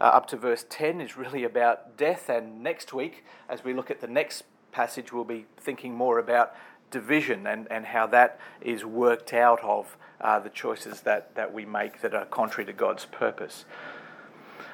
uh, 0.00 0.04
up 0.04 0.26
to 0.28 0.36
verse 0.36 0.64
10 0.68 1.00
is 1.00 1.16
really 1.16 1.44
about 1.44 1.96
death, 1.96 2.28
and 2.28 2.62
next 2.62 2.92
week, 2.92 3.24
as 3.48 3.64
we 3.64 3.74
look 3.74 3.90
at 3.90 4.00
the 4.00 4.06
next 4.06 4.44
passage, 4.72 5.12
we'll 5.12 5.24
be 5.24 5.46
thinking 5.56 5.94
more 5.94 6.18
about 6.18 6.54
division 6.90 7.46
and, 7.46 7.66
and 7.70 7.86
how 7.86 8.06
that 8.06 8.38
is 8.60 8.84
worked 8.84 9.32
out 9.32 9.62
of 9.62 9.96
uh, 10.20 10.38
the 10.38 10.48
choices 10.48 11.02
that, 11.02 11.34
that 11.34 11.52
we 11.52 11.64
make 11.64 12.00
that 12.00 12.14
are 12.14 12.24
contrary 12.24 12.64
to 12.64 12.72
God's 12.72 13.04
purpose. 13.06 13.64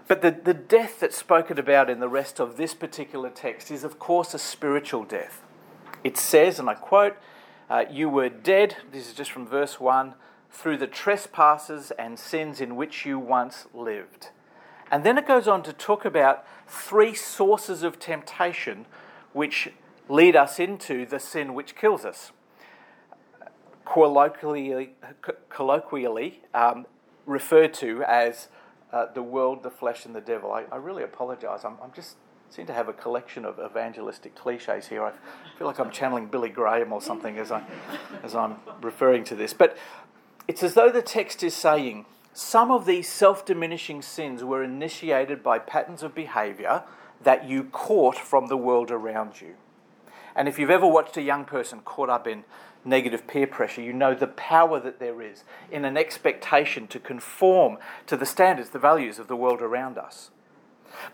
But 0.06 0.20
the, 0.20 0.30
the 0.30 0.54
death 0.54 1.00
that's 1.00 1.16
spoken 1.16 1.58
about 1.58 1.88
in 1.88 2.00
the 2.00 2.08
rest 2.08 2.38
of 2.38 2.56
this 2.56 2.74
particular 2.74 3.30
text 3.30 3.70
is, 3.70 3.84
of 3.84 3.98
course, 3.98 4.34
a 4.34 4.38
spiritual 4.38 5.04
death. 5.04 5.42
It 6.02 6.18
says, 6.18 6.58
and 6.58 6.68
I 6.68 6.74
quote, 6.74 7.16
uh, 7.70 7.84
You 7.90 8.10
were 8.10 8.28
dead, 8.28 8.76
this 8.92 9.08
is 9.08 9.14
just 9.14 9.30
from 9.30 9.46
verse 9.46 9.80
1, 9.80 10.14
through 10.50 10.76
the 10.76 10.86
trespasses 10.86 11.90
and 11.92 12.18
sins 12.18 12.60
in 12.60 12.76
which 12.76 13.06
you 13.06 13.18
once 13.18 13.66
lived. 13.72 14.28
And 14.94 15.02
then 15.02 15.18
it 15.18 15.26
goes 15.26 15.48
on 15.48 15.64
to 15.64 15.72
talk 15.72 16.04
about 16.04 16.46
three 16.68 17.14
sources 17.14 17.82
of 17.82 17.98
temptation 17.98 18.86
which 19.32 19.70
lead 20.08 20.36
us 20.36 20.60
into 20.60 21.04
the 21.04 21.18
sin 21.18 21.52
which 21.52 21.74
kills 21.74 22.04
us. 22.04 22.30
Colloquially, 23.84 24.90
colloquially 25.48 26.42
um, 26.54 26.86
referred 27.26 27.74
to 27.74 28.04
as 28.04 28.46
uh, 28.92 29.06
the 29.12 29.22
world, 29.22 29.64
the 29.64 29.70
flesh, 29.70 30.06
and 30.06 30.14
the 30.14 30.20
devil. 30.20 30.52
I, 30.52 30.62
I 30.70 30.76
really 30.76 31.02
apologize. 31.02 31.64
I'm, 31.64 31.76
I'm, 31.82 31.90
just 31.90 32.14
seem 32.48 32.66
to 32.66 32.72
have 32.72 32.88
a 32.88 32.92
collection 32.92 33.44
of 33.44 33.58
evangelistic 33.58 34.36
cliches 34.36 34.86
here. 34.86 35.02
I 35.02 35.10
feel 35.58 35.66
like 35.66 35.80
I'm 35.80 35.90
channeling 35.90 36.28
Billy 36.28 36.50
Graham 36.50 36.92
or 36.92 37.02
something 37.02 37.36
as, 37.36 37.50
I, 37.50 37.64
as 38.22 38.36
I'm 38.36 38.58
referring 38.80 39.24
to 39.24 39.34
this. 39.34 39.54
But 39.54 39.76
it's 40.46 40.62
as 40.62 40.74
though 40.74 40.92
the 40.92 41.02
text 41.02 41.42
is 41.42 41.52
saying 41.52 42.06
some 42.34 42.72
of 42.72 42.84
these 42.84 43.08
self 43.08 43.46
diminishing 43.46 44.02
sins 44.02 44.42
were 44.42 44.64
initiated 44.64 45.42
by 45.42 45.60
patterns 45.60 46.02
of 46.02 46.14
behavior 46.14 46.82
that 47.22 47.48
you 47.48 47.64
caught 47.64 48.18
from 48.18 48.48
the 48.48 48.56
world 48.56 48.90
around 48.90 49.40
you. 49.40 49.54
And 50.34 50.48
if 50.48 50.58
you've 50.58 50.68
ever 50.68 50.86
watched 50.86 51.16
a 51.16 51.22
young 51.22 51.44
person 51.44 51.80
caught 51.84 52.10
up 52.10 52.26
in 52.26 52.42
negative 52.84 53.28
peer 53.28 53.46
pressure, 53.46 53.80
you 53.82 53.92
know 53.92 54.14
the 54.14 54.26
power 54.26 54.80
that 54.80 54.98
there 54.98 55.22
is 55.22 55.44
in 55.70 55.84
an 55.84 55.96
expectation 55.96 56.88
to 56.88 56.98
conform 56.98 57.78
to 58.08 58.16
the 58.16 58.26
standards, 58.26 58.70
the 58.70 58.80
values 58.80 59.20
of 59.20 59.28
the 59.28 59.36
world 59.36 59.62
around 59.62 59.96
us. 59.96 60.30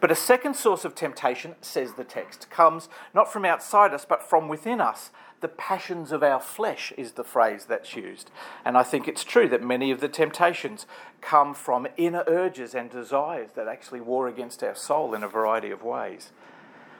But 0.01 0.11
a 0.11 0.17
second 0.17 0.55
source 0.55 0.85
of 0.85 0.95
temptation, 0.95 1.55
says 1.61 1.95
the 1.95 2.05
text, 2.05 2.51
comes 2.51 2.89
not 3.15 3.33
from 3.33 3.45
outside 3.45 3.93
us, 3.93 4.05
but 4.05 4.23
from 4.23 4.49
within 4.49 4.81
us, 4.81 5.11
the 5.41 5.49
passions 5.49 6.13
of 6.13 6.23
our 6.23 6.41
flesh 6.41 6.93
is 6.97 7.13
the 7.13 7.25
phrase 7.25 7.65
that's 7.65 7.97
used. 7.97 8.31
And 8.65 8.77
I 8.77 8.83
think 8.83 9.09
it's 9.09 9.25
true 9.25 9.49
that 9.49 9.63
many 9.63 9.91
of 9.91 10.01
the 10.01 10.09
temptations 10.09 10.87
come 11.21 11.55
from 11.55 11.87
inner 11.97 12.25
urges 12.27 12.75
and 12.75 12.91
desires 12.91 13.51
that 13.55 13.69
actually 13.69 14.01
war 14.01 14.29
against 14.29 14.63
our 14.63 14.75
soul 14.75 15.15
in 15.15 15.23
a 15.23 15.29
variety 15.29 15.71
of 15.71 15.83
ways. 15.83 16.33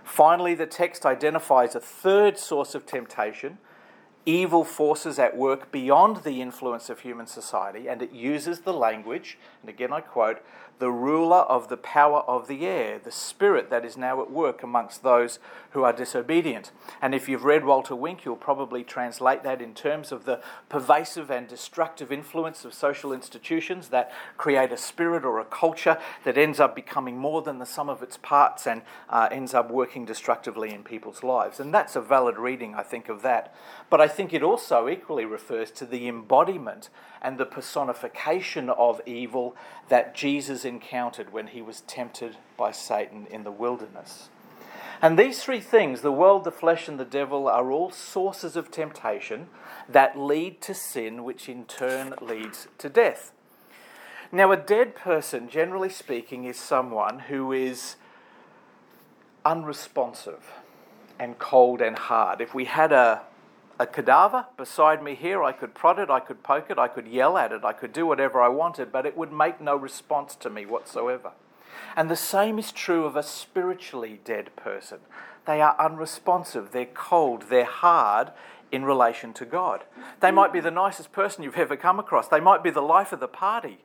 Finally, 0.05 0.55
the 0.55 0.67
text 0.67 1.05
identifies 1.05 1.75
a 1.75 1.81
third 1.81 2.39
source 2.39 2.75
of 2.75 2.87
temptation 2.87 3.59
evil 4.27 4.65
forces 4.65 5.19
at 5.19 5.37
work 5.37 5.73
beyond 5.73 6.19
the 6.19 6.43
influence 6.43 6.91
of 6.91 7.01
human 7.01 7.27
society, 7.27 7.89
and 7.89 8.03
it 8.03 8.13
uses 8.13 8.61
the 8.61 8.73
language, 8.73 9.39
and 9.63 9.71
again 9.71 9.93
I 9.93 10.01
quote, 10.01 10.43
the 10.81 10.91
ruler 10.91 11.41
of 11.41 11.69
the 11.69 11.77
power 11.77 12.21
of 12.21 12.49
the 12.49 12.67
air, 12.67 12.99
the 12.99 13.13
spirit 13.13 13.69
that 13.69 13.85
is 13.85 13.99
now 13.99 14.21
at 14.23 14.31
work 14.31 14.63
amongst 14.63 15.03
those 15.03 15.39
who 15.73 15.85
are 15.85 15.93
disobedient. 15.93 16.73
And 17.03 17.15
if 17.15 17.29
you've 17.29 17.45
read 17.45 17.67
Walter 17.67 17.95
Wink, 17.95 18.25
you'll 18.25 18.35
probably 18.35 18.83
translate 18.83 19.43
that 19.43 19.61
in 19.61 19.75
terms 19.75 20.11
of 20.11 20.25
the 20.25 20.41
pervasive 20.71 21.31
and 21.31 21.47
destructive 21.47 22.11
influence 22.11 22.65
of 22.65 22.73
social 22.73 23.13
institutions 23.13 23.91
that 23.91 24.11
create 24.39 24.73
a 24.73 24.77
spirit 24.79 25.23
or 25.23 25.39
a 25.39 25.45
culture 25.45 25.99
that 26.25 26.39
ends 26.39 26.59
up 26.59 26.75
becoming 26.75 27.19
more 27.19 27.43
than 27.43 27.59
the 27.59 27.67
sum 27.67 27.91
of 27.91 28.03
its 28.03 28.17
parts 28.17 28.67
and 28.67 28.81
uh, 29.11 29.29
ends 29.31 29.53
up 29.53 29.71
working 29.71 30.07
destructively 30.07 30.73
in 30.73 30.83
people's 30.83 31.23
lives. 31.23 31.61
And 31.61 31.75
that's 31.75 31.95
a 31.95 32.01
valid 32.01 32.39
reading, 32.39 32.75
I 32.75 32.83
think, 32.83 33.11
of 33.11 33.21
that. 33.21 33.55
But 33.91 34.01
I 34.01 34.09
think 34.09 34.33
it 34.33 34.43
also 34.43 34.89
equally 34.89 35.27
refers 35.27 35.71
to 35.73 35.85
the 35.85 36.09
embodiment 36.09 36.89
and 37.23 37.39
the 37.39 37.47
personification 37.47 38.71
of 38.71 39.01
evil 39.07 39.55
that 39.89 40.15
Jesus 40.15 40.65
encountered 40.65 41.33
when 41.33 41.49
he 41.49 41.63
was 41.63 41.83
tempted 41.83 42.37
by 42.57 42.73
Satan 42.73 43.27
in 43.31 43.45
the 43.45 43.51
wilderness. 43.51 44.29
And 45.03 45.19
these 45.19 45.43
three 45.43 45.61
things, 45.61 46.03
the 46.03 46.13
world, 46.13 46.45
the 46.45 46.51
flesh, 46.51 46.87
and 46.87 47.01
the 47.01 47.05
devil, 47.07 47.49
are 47.49 47.71
all 47.73 47.91
sources 47.91 48.55
of 48.55 48.71
temptation 48.71 49.49
that 49.89 50.19
lead 50.19 50.61
to 50.63 50.75
sin, 50.75 51.25
which 51.25 51.49
in 51.49 51.65
turn 51.65 52.15
leads 52.21 52.69
to 52.79 52.91
death. 52.91 53.33
Now, 54.31 54.53
a 54.53 54.57
dead 54.57 54.95
person, 54.95 55.49
generally 55.49 55.89
speaking, 55.89 56.45
is 56.45 56.59
someone 56.59 57.21
who 57.21 57.51
is 57.51 57.97
unresponsive 59.45 60.53
and 61.19 61.39
cold 61.39 61.81
and 61.81 61.99
hard. 61.99 62.41
If 62.41 62.55
we 62.55 62.67
had 62.67 62.93
a 62.93 63.23
a 63.81 63.87
cadaver 63.87 64.45
beside 64.59 65.03
me 65.03 65.15
here. 65.15 65.43
I 65.43 65.53
could 65.53 65.75
prod 65.75 65.99
it, 65.99 66.11
I 66.11 66.21
could 66.21 66.43
poke 66.43 66.67
it, 66.69 66.79
I 66.79 66.87
could 66.87 67.09
yell 67.09 67.39
at 67.39 67.51
it, 67.51 67.65
I 67.65 67.73
could 67.73 67.95
do 67.95 68.07
whatever 68.07 68.43
I 68.43 68.49
wanted, 68.49 68.93
but 68.93 69.07
it 69.07 69.17
would 69.17 69.33
make 69.33 69.59
no 69.59 69.75
response 69.75 70.37
to 70.37 70.51
me 70.51 70.67
whatsoever. 70.67 71.33
And 71.97 72.11
the 72.11 72.15
same 72.15 72.59
is 72.59 72.73
true 72.73 73.07
of 73.07 73.17
a 73.17 73.23
spiritually 73.23 74.21
dead 74.23 74.55
person. 74.55 74.99
They 75.47 75.63
are 75.63 75.75
unresponsive, 75.81 76.73
they're 76.73 76.85
cold, 76.85 77.45
they're 77.49 77.65
hard 77.65 78.33
in 78.71 78.85
relation 78.85 79.33
to 79.33 79.47
God. 79.47 79.85
They 80.21 80.31
might 80.31 80.53
be 80.53 80.61
the 80.61 80.71
nicest 80.71 81.11
person 81.11 81.43
you've 81.43 81.57
ever 81.57 81.75
come 81.75 81.99
across, 81.99 82.29
they 82.29 82.39
might 82.39 82.63
be 82.63 82.71
the 82.71 82.83
life 82.83 83.15
of 83.15 83.21
the 83.21 83.29
party. 83.29 83.79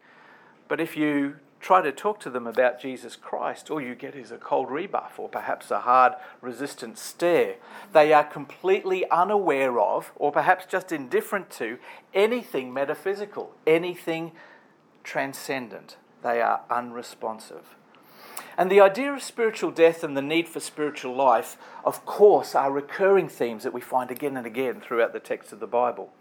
But 0.67 0.81
if 0.81 0.97
you 0.97 1.37
try 1.65 1.81
to 1.81 1.91
talk 1.91 2.19
to 2.19 2.29
them 2.29 2.45
about 2.45 2.79
Jesus 2.79 3.15
Christ, 3.15 3.71
all 3.71 3.81
you 3.81 3.95
get 3.95 4.13
is 4.13 4.29
a 4.29 4.37
cold 4.37 4.69
rebuff 4.69 5.17
or 5.17 5.27
perhaps 5.27 5.71
a 5.71 5.79
hard, 5.79 6.13
resistant 6.39 6.95
stare. 6.95 7.55
They 7.91 8.13
are 8.13 8.23
completely 8.23 9.09
unaware 9.09 9.79
of, 9.79 10.11
or 10.15 10.31
perhaps 10.31 10.67
just 10.67 10.91
indifferent 10.91 11.49
to, 11.53 11.79
anything 12.13 12.71
metaphysical, 12.71 13.55
anything 13.65 14.33
transcendent. 15.03 15.97
They 16.21 16.39
are 16.39 16.61
unresponsive. 16.69 17.75
And 18.59 18.69
the 18.69 18.81
idea 18.81 19.11
of 19.11 19.23
spiritual 19.23 19.71
death 19.71 20.03
and 20.03 20.15
the 20.15 20.21
need 20.21 20.47
for 20.47 20.59
spiritual 20.59 21.15
life, 21.15 21.57
of 21.83 22.05
course, 22.05 22.53
are 22.53 22.71
recurring 22.71 23.27
themes 23.27 23.63
that 23.63 23.73
we 23.73 23.81
find 23.81 24.11
again 24.11 24.37
and 24.37 24.45
again 24.45 24.81
throughout 24.81 25.13
the 25.13 25.19
text 25.19 25.51
of 25.51 25.59
the 25.59 25.65
Bible. 25.65 26.13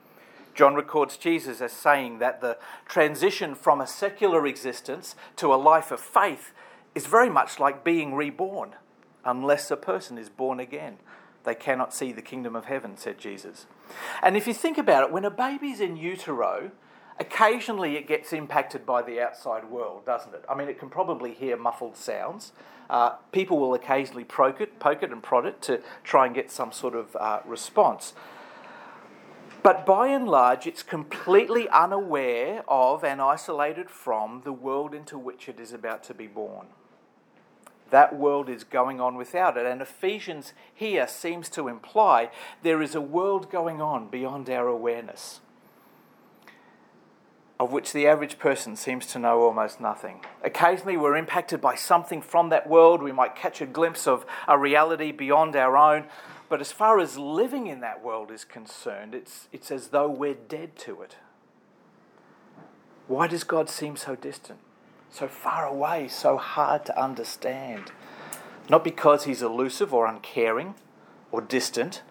John 0.54 0.74
records 0.74 1.16
Jesus 1.16 1.60
as 1.60 1.72
saying 1.72 2.18
that 2.18 2.40
the 2.40 2.58
transition 2.86 3.54
from 3.54 3.80
a 3.80 3.86
secular 3.86 4.46
existence 4.46 5.14
to 5.36 5.52
a 5.52 5.56
life 5.56 5.90
of 5.90 6.00
faith 6.00 6.52
is 6.94 7.06
very 7.06 7.30
much 7.30 7.58
like 7.58 7.84
being 7.84 8.14
reborn. 8.14 8.76
Unless 9.24 9.70
a 9.70 9.76
person 9.76 10.18
is 10.18 10.28
born 10.28 10.60
again, 10.60 10.98
they 11.44 11.54
cannot 11.54 11.94
see 11.94 12.12
the 12.12 12.22
kingdom 12.22 12.54
of 12.54 12.66
heaven, 12.66 12.96
said 12.96 13.18
Jesus. 13.18 13.66
And 14.22 14.36
if 14.36 14.46
you 14.46 14.54
think 14.54 14.78
about 14.78 15.04
it, 15.04 15.12
when 15.12 15.24
a 15.24 15.30
baby's 15.30 15.80
in 15.80 15.96
utero, 15.96 16.70
occasionally 17.18 17.96
it 17.96 18.06
gets 18.06 18.32
impacted 18.32 18.84
by 18.84 19.02
the 19.02 19.20
outside 19.20 19.70
world, 19.70 20.04
doesn't 20.06 20.34
it? 20.34 20.44
I 20.48 20.54
mean, 20.54 20.68
it 20.68 20.78
can 20.78 20.88
probably 20.88 21.32
hear 21.32 21.56
muffled 21.56 21.96
sounds. 21.96 22.52
Uh, 22.90 23.10
people 23.32 23.58
will 23.58 23.74
occasionally 23.74 24.24
poke 24.24 24.60
it, 24.60 24.78
poke 24.78 25.02
it 25.02 25.10
and 25.10 25.22
prod 25.22 25.46
it 25.46 25.62
to 25.62 25.80
try 26.02 26.26
and 26.26 26.34
get 26.34 26.50
some 26.50 26.70
sort 26.70 26.94
of 26.94 27.16
uh, 27.16 27.40
response. 27.46 28.12
But 29.64 29.86
by 29.86 30.08
and 30.08 30.28
large, 30.28 30.66
it's 30.66 30.82
completely 30.82 31.70
unaware 31.70 32.62
of 32.68 33.02
and 33.02 33.18
isolated 33.22 33.88
from 33.88 34.42
the 34.44 34.52
world 34.52 34.92
into 34.92 35.16
which 35.16 35.48
it 35.48 35.58
is 35.58 35.72
about 35.72 36.04
to 36.04 36.12
be 36.12 36.26
born. 36.26 36.66
That 37.88 38.14
world 38.14 38.50
is 38.50 38.62
going 38.62 39.00
on 39.00 39.16
without 39.16 39.56
it. 39.56 39.64
And 39.64 39.80
Ephesians 39.80 40.52
here 40.74 41.08
seems 41.08 41.48
to 41.50 41.68
imply 41.68 42.28
there 42.62 42.82
is 42.82 42.94
a 42.94 43.00
world 43.00 43.50
going 43.50 43.80
on 43.80 44.08
beyond 44.08 44.50
our 44.50 44.68
awareness, 44.68 45.40
of 47.58 47.72
which 47.72 47.94
the 47.94 48.06
average 48.06 48.38
person 48.38 48.76
seems 48.76 49.06
to 49.06 49.18
know 49.18 49.40
almost 49.40 49.80
nothing. 49.80 50.20
Occasionally, 50.42 50.98
we're 50.98 51.16
impacted 51.16 51.62
by 51.62 51.74
something 51.74 52.20
from 52.20 52.50
that 52.50 52.68
world. 52.68 53.02
We 53.02 53.12
might 53.12 53.34
catch 53.34 53.62
a 53.62 53.66
glimpse 53.66 54.06
of 54.06 54.26
a 54.46 54.58
reality 54.58 55.10
beyond 55.10 55.56
our 55.56 55.74
own. 55.74 56.04
But 56.54 56.60
as 56.60 56.70
far 56.70 57.00
as 57.00 57.18
living 57.18 57.66
in 57.66 57.80
that 57.80 58.00
world 58.00 58.30
is 58.30 58.44
concerned, 58.44 59.12
it's, 59.12 59.48
it's 59.50 59.72
as 59.72 59.88
though 59.88 60.08
we're 60.08 60.34
dead 60.34 60.76
to 60.76 61.02
it. 61.02 61.16
Why 63.08 63.26
does 63.26 63.42
God 63.42 63.68
seem 63.68 63.96
so 63.96 64.14
distant, 64.14 64.60
so 65.10 65.26
far 65.26 65.66
away, 65.66 66.06
so 66.06 66.36
hard 66.36 66.86
to 66.86 66.96
understand? 66.96 67.90
Not 68.70 68.84
because 68.84 69.24
he's 69.24 69.42
elusive 69.42 69.92
or 69.92 70.06
uncaring 70.06 70.76
or 71.32 71.40
distant, 71.40 72.02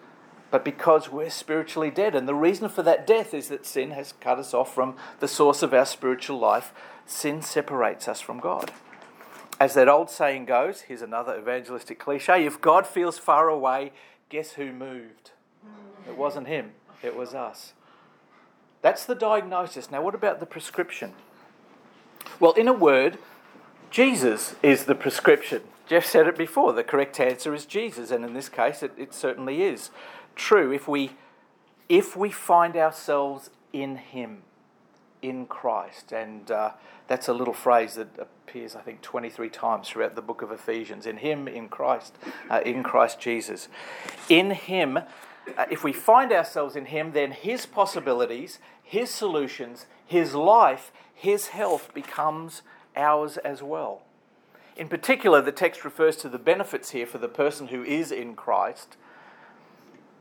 but 0.50 0.62
because 0.62 1.10
we're 1.10 1.30
spiritually 1.30 1.90
dead. 1.90 2.14
And 2.14 2.28
the 2.28 2.34
reason 2.34 2.68
for 2.68 2.82
that 2.82 3.06
death 3.06 3.32
is 3.32 3.48
that 3.48 3.64
sin 3.64 3.92
has 3.92 4.12
cut 4.20 4.38
us 4.38 4.52
off 4.52 4.74
from 4.74 4.94
the 5.20 5.26
source 5.26 5.62
of 5.62 5.72
our 5.72 5.86
spiritual 5.86 6.38
life. 6.38 6.74
Sin 7.06 7.40
separates 7.40 8.08
us 8.08 8.20
from 8.20 8.40
God. 8.40 8.72
As 9.58 9.72
that 9.72 9.88
old 9.88 10.10
saying 10.10 10.46
goes, 10.46 10.82
here's 10.82 11.00
another 11.00 11.38
evangelistic 11.38 11.98
cliche 11.98 12.44
if 12.44 12.60
God 12.60 12.86
feels 12.86 13.18
far 13.18 13.48
away, 13.48 13.92
guess 14.28 14.52
who 14.52 14.72
moved? 14.72 15.32
It 16.08 16.16
wasn't 16.16 16.46
him, 16.46 16.72
it 17.02 17.16
was 17.16 17.34
us. 17.34 17.72
That's 18.82 19.06
the 19.06 19.14
diagnosis. 19.14 19.90
Now, 19.90 20.02
what 20.02 20.14
about 20.14 20.40
the 20.40 20.46
prescription? 20.46 21.12
Well, 22.38 22.52
in 22.52 22.68
a 22.68 22.72
word, 22.72 23.18
Jesus 23.90 24.56
is 24.62 24.84
the 24.84 24.94
prescription. 24.94 25.62
Jeff 25.86 26.04
said 26.04 26.26
it 26.26 26.36
before. 26.36 26.72
The 26.72 26.84
correct 26.84 27.20
answer 27.20 27.54
is 27.54 27.66
Jesus, 27.66 28.10
and 28.10 28.24
in 28.24 28.34
this 28.34 28.48
case, 28.48 28.82
it, 28.82 28.92
it 28.96 29.14
certainly 29.14 29.62
is 29.62 29.90
true. 30.34 30.72
If 30.72 30.88
we, 30.88 31.12
if 31.88 32.16
we 32.16 32.30
find 32.30 32.76
ourselves 32.76 33.50
in 33.72 33.96
Him, 33.96 34.42
in 35.28 35.46
Christ, 35.46 36.12
and 36.12 36.50
uh, 36.50 36.72
that's 37.08 37.28
a 37.28 37.32
little 37.32 37.54
phrase 37.54 37.94
that 37.94 38.08
appears, 38.18 38.76
I 38.76 38.82
think, 38.82 39.00
23 39.00 39.48
times 39.48 39.88
throughout 39.88 40.14
the 40.14 40.22
book 40.22 40.42
of 40.42 40.52
Ephesians. 40.52 41.06
In 41.06 41.18
Him, 41.18 41.48
in 41.48 41.68
Christ, 41.68 42.16
uh, 42.50 42.60
in 42.64 42.82
Christ 42.82 43.20
Jesus. 43.20 43.68
In 44.28 44.50
Him, 44.50 44.98
uh, 44.98 45.04
if 45.70 45.82
we 45.82 45.92
find 45.92 46.32
ourselves 46.32 46.76
in 46.76 46.86
Him, 46.86 47.12
then 47.12 47.32
His 47.32 47.66
possibilities, 47.66 48.58
His 48.82 49.10
solutions, 49.10 49.86
His 50.06 50.34
life, 50.34 50.92
His 51.14 51.48
health 51.48 51.92
becomes 51.94 52.62
ours 52.94 53.38
as 53.38 53.62
well. 53.62 54.02
In 54.76 54.88
particular, 54.88 55.40
the 55.40 55.52
text 55.52 55.84
refers 55.84 56.16
to 56.16 56.28
the 56.28 56.38
benefits 56.38 56.90
here 56.90 57.06
for 57.06 57.18
the 57.18 57.28
person 57.28 57.68
who 57.68 57.82
is 57.82 58.12
in 58.12 58.34
Christ. 58.34 58.96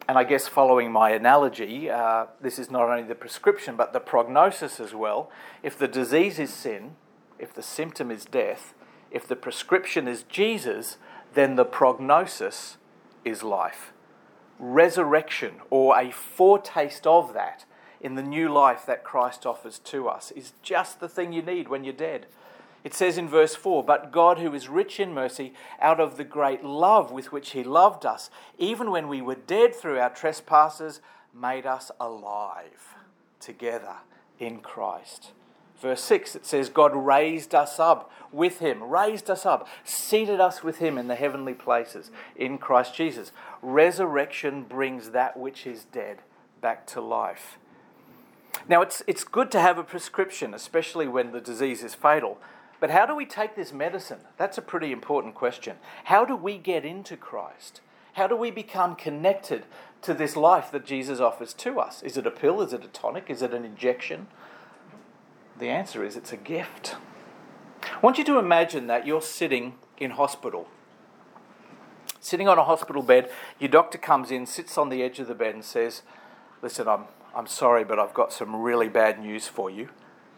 And 0.08 0.18
I 0.18 0.26
guess 0.26 0.48
following 0.48 0.92
my 0.92 1.12
analogy, 1.12 1.89
uh, 1.89 2.26
this 2.42 2.60
is 2.60 2.70
not 2.70 2.89
only 2.89 3.04
the 3.04 3.16
prescription 3.16 3.76
but 3.78 3.94
the 3.94 4.00
prognosis 4.00 4.80
as 4.80 4.94
well. 4.94 5.32
If 5.62 5.78
the 5.78 5.88
disease 5.88 6.39
is 6.39 6.54
sin, 6.54 6.96
if 7.39 7.54
the 7.54 7.63
symptom 7.63 8.12
is 8.12 8.26
death, 8.26 8.74
if 9.12 9.28
the 9.28 9.36
prescription 9.36 10.08
is 10.08 10.24
Jesus, 10.24 10.98
then 11.34 11.56
the 11.56 11.66
prognosis 11.66 12.78
is 13.24 13.44
life. 13.44 13.94
Resurrection, 14.60 15.56
or 15.70 15.98
a 16.00 16.12
foretaste 16.12 17.08
of 17.08 17.34
that 17.34 17.66
in 18.02 18.16
the 18.16 18.24
new 18.24 18.52
life 18.52 18.86
that 18.86 19.04
Christ 19.04 19.46
offers 19.46 19.80
to 19.80 20.08
us, 20.08 20.32
is 20.32 20.54
just 20.62 21.00
the 21.00 21.10
thing 21.10 21.32
you 21.32 21.42
need 21.42 21.70
when 21.70 21.84
you're 21.84 21.94
dead. 21.94 22.28
It 22.84 22.93
says 22.93 23.17
in 23.17 23.30
verse 23.30 23.56
4 23.56 23.84
But 23.84 24.12
God, 24.12 24.39
who 24.39 24.54
is 24.54 24.67
rich 24.67 25.00
in 25.00 25.13
mercy, 25.13 25.54
out 25.80 26.00
of 26.00 26.17
the 26.17 26.24
great 26.24 26.63
love 26.63 27.12
with 27.12 27.32
which 27.32 27.52
He 27.52 27.63
loved 27.63 28.06
us, 28.06 28.30
even 28.58 28.91
when 28.91 29.08
we 29.08 29.22
were 29.22 29.36
dead 29.36 29.74
through 29.74 30.00
our 30.00 30.10
trespasses, 30.10 31.02
made 31.34 31.65
us 31.65 31.91
alive 32.00 32.96
together 33.39 33.98
in 34.39 34.60
Christ. 34.60 35.32
Verse 35.84 36.02
6, 36.02 36.36
it 36.36 36.46
says, 36.46 36.69
God 36.69 36.96
raised 36.96 37.54
us 37.54 37.78
up 37.78 38.10
with 38.32 38.60
him, 38.60 38.82
raised 38.84 39.30
us 39.30 39.46
up, 39.46 39.67
seated 39.84 40.39
us 40.39 40.63
with 40.63 40.78
him 40.78 40.98
in 40.98 41.08
the 41.08 41.15
heavenly 41.15 41.54
places 41.54 42.10
in 42.38 42.58
Christ 42.58 42.96
Jesus. 42.96 43.34
Resurrection 43.62 44.63
brings 44.63 45.12
that 45.12 45.38
which 45.38 45.67
is 45.67 45.84
dead 45.84 46.19
back 46.62 46.88
to 46.88 47.02
life. 47.02 47.58
Now, 48.69 48.82
it's, 48.82 49.04
it's 49.08 49.26
good 49.26 49.52
to 49.52 49.60
have 49.60 49.78
a 49.78 49.84
prescription, 49.84 50.54
especially 50.54 51.08
when 51.08 51.34
the 51.34 51.41
disease 51.41 51.84
is 51.84 51.93
fatal. 51.93 52.39
But 52.84 52.91
how 52.91 53.06
do 53.06 53.15
we 53.15 53.26
take 53.26 53.56
this 53.56 53.72
medicine? 53.72 54.19
That's 54.36 54.58
a 54.58 54.62
pretty 54.62 54.91
important 54.91 55.36
question. 55.36 55.78
How 56.04 56.26
do 56.26 56.36
we 56.36 56.58
get 56.58 56.84
into 56.84 57.15
Christ? 57.15 57.80
How 58.15 58.28
do 58.28 58.36
we 58.36 58.52
become 58.52 58.98
connected 58.98 59.63
to 60.02 60.13
this 60.13 60.36
life 60.36 60.69
that 60.74 60.86
Jesus 60.86 61.22
offers 61.22 61.54
to 61.54 61.80
us? 61.80 62.04
Is 62.04 62.17
it 62.17 62.28
a 62.28 62.30
pill? 62.30 62.60
Is 62.60 62.74
it 62.74 62.84
a 62.84 62.89
tonic? 62.89 63.30
Is 63.30 63.41
it 63.41 63.54
an 63.54 63.63
injection? 63.63 64.28
The 65.58 65.69
answer 65.69 66.04
is 66.04 66.17
it's 66.17 66.34
a 66.34 66.36
gift. 66.36 66.98
I 67.84 68.00
want 68.02 68.17
you 68.17 68.26
to 68.26 68.38
imagine 68.38 68.88
that 68.88 69.08
you're 69.08 69.22
sitting 69.22 69.76
in 69.98 70.12
hospital. 70.12 70.67
Sitting 72.19 72.50
on 72.50 72.58
a 72.58 72.65
hospital 72.65 73.02
bed, 73.02 73.32
your 73.60 73.69
doctor 73.69 73.98
comes 73.98 74.30
in, 74.30 74.46
sits 74.46 74.78
on 74.78 74.89
the 74.89 75.02
edge 75.02 75.22
of 75.22 75.30
the 75.30 75.36
bed, 75.36 75.56
and 75.56 75.63
says, 75.63 76.02
Listen, 76.62 76.89
I'm, 76.89 77.06
I'm 77.34 77.48
sorry, 77.48 77.86
but 77.86 77.98
I've 77.98 78.13
got 78.13 78.34
some 78.34 78.54
really 78.54 78.89
bad 78.89 79.22
news 79.22 79.48
for 79.48 79.69
you. 79.69 79.88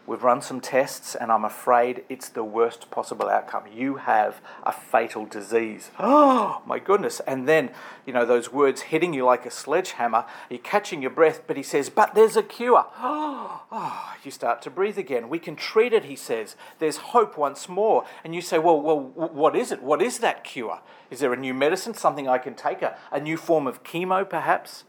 We've 0.06 0.22
run 0.22 0.40
some 0.40 0.60
tests, 0.60 1.16
and 1.16 1.32
I'm 1.32 1.44
afraid 1.44 2.04
it's 2.08 2.28
the 2.28 2.44
worst 2.44 2.92
possible 2.92 3.28
outcome. 3.28 3.64
You 3.72 3.96
have 3.96 4.40
a 4.62 4.70
fatal 4.70 5.26
disease. 5.26 5.90
Oh, 5.98 6.62
my 6.66 6.78
goodness. 6.78 7.20
And 7.26 7.48
then, 7.48 7.70
you 8.06 8.12
know, 8.12 8.24
those 8.24 8.52
words 8.52 8.82
hitting 8.82 9.12
you 9.12 9.24
like 9.24 9.44
a 9.44 9.50
sledgehammer, 9.50 10.24
you're 10.48 10.60
catching 10.60 11.02
your 11.02 11.10
breath, 11.10 11.42
but 11.48 11.56
he 11.56 11.62
says, 11.64 11.90
But 11.90 12.14
there's 12.14 12.36
a 12.36 12.42
cure. 12.44 12.86
Oh, 12.98 14.14
you 14.24 14.30
start 14.30 14.62
to 14.62 14.70
breathe 14.70 14.96
again. 14.96 15.28
We 15.28 15.40
can 15.40 15.56
treat 15.56 15.92
it, 15.92 16.04
he 16.04 16.14
says. 16.14 16.54
There's 16.78 16.98
hope 16.98 17.36
once 17.36 17.68
more. 17.68 18.06
And 18.22 18.32
you 18.32 18.40
say, 18.40 18.58
Well, 18.58 18.80
well 18.80 19.00
what 19.00 19.56
is 19.56 19.72
it? 19.72 19.82
What 19.82 20.00
is 20.00 20.20
that 20.20 20.44
cure? 20.44 20.80
Is 21.10 21.18
there 21.18 21.32
a 21.32 21.36
new 21.36 21.54
medicine, 21.54 21.94
something 21.94 22.28
I 22.28 22.38
can 22.38 22.54
take, 22.54 22.80
a, 22.80 22.96
a 23.10 23.18
new 23.18 23.36
form 23.36 23.66
of 23.66 23.82
chemo 23.82 24.28
perhaps? 24.28 24.84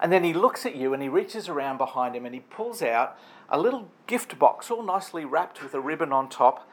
And 0.00 0.12
then 0.12 0.22
he 0.22 0.32
looks 0.32 0.66
at 0.66 0.76
you 0.76 0.92
and 0.92 1.02
he 1.02 1.08
reaches 1.08 1.48
around 1.48 1.78
behind 1.78 2.14
him 2.14 2.26
and 2.26 2.34
he 2.34 2.40
pulls 2.42 2.82
out 2.82 3.16
a 3.54 3.58
little 3.58 3.88
gift 4.08 4.36
box, 4.36 4.68
all 4.68 4.82
nicely 4.82 5.24
wrapped 5.24 5.62
with 5.62 5.74
a 5.74 5.80
ribbon 5.80 6.12
on 6.12 6.28
top. 6.28 6.68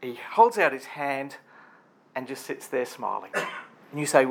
He 0.00 0.14
holds 0.14 0.56
out 0.56 0.72
his 0.72 0.84
hand 0.84 1.38
and 2.14 2.28
just 2.28 2.46
sits 2.46 2.68
there 2.68 2.86
smiling. 2.86 3.32
And 3.34 3.98
you 3.98 4.06
say, 4.06 4.24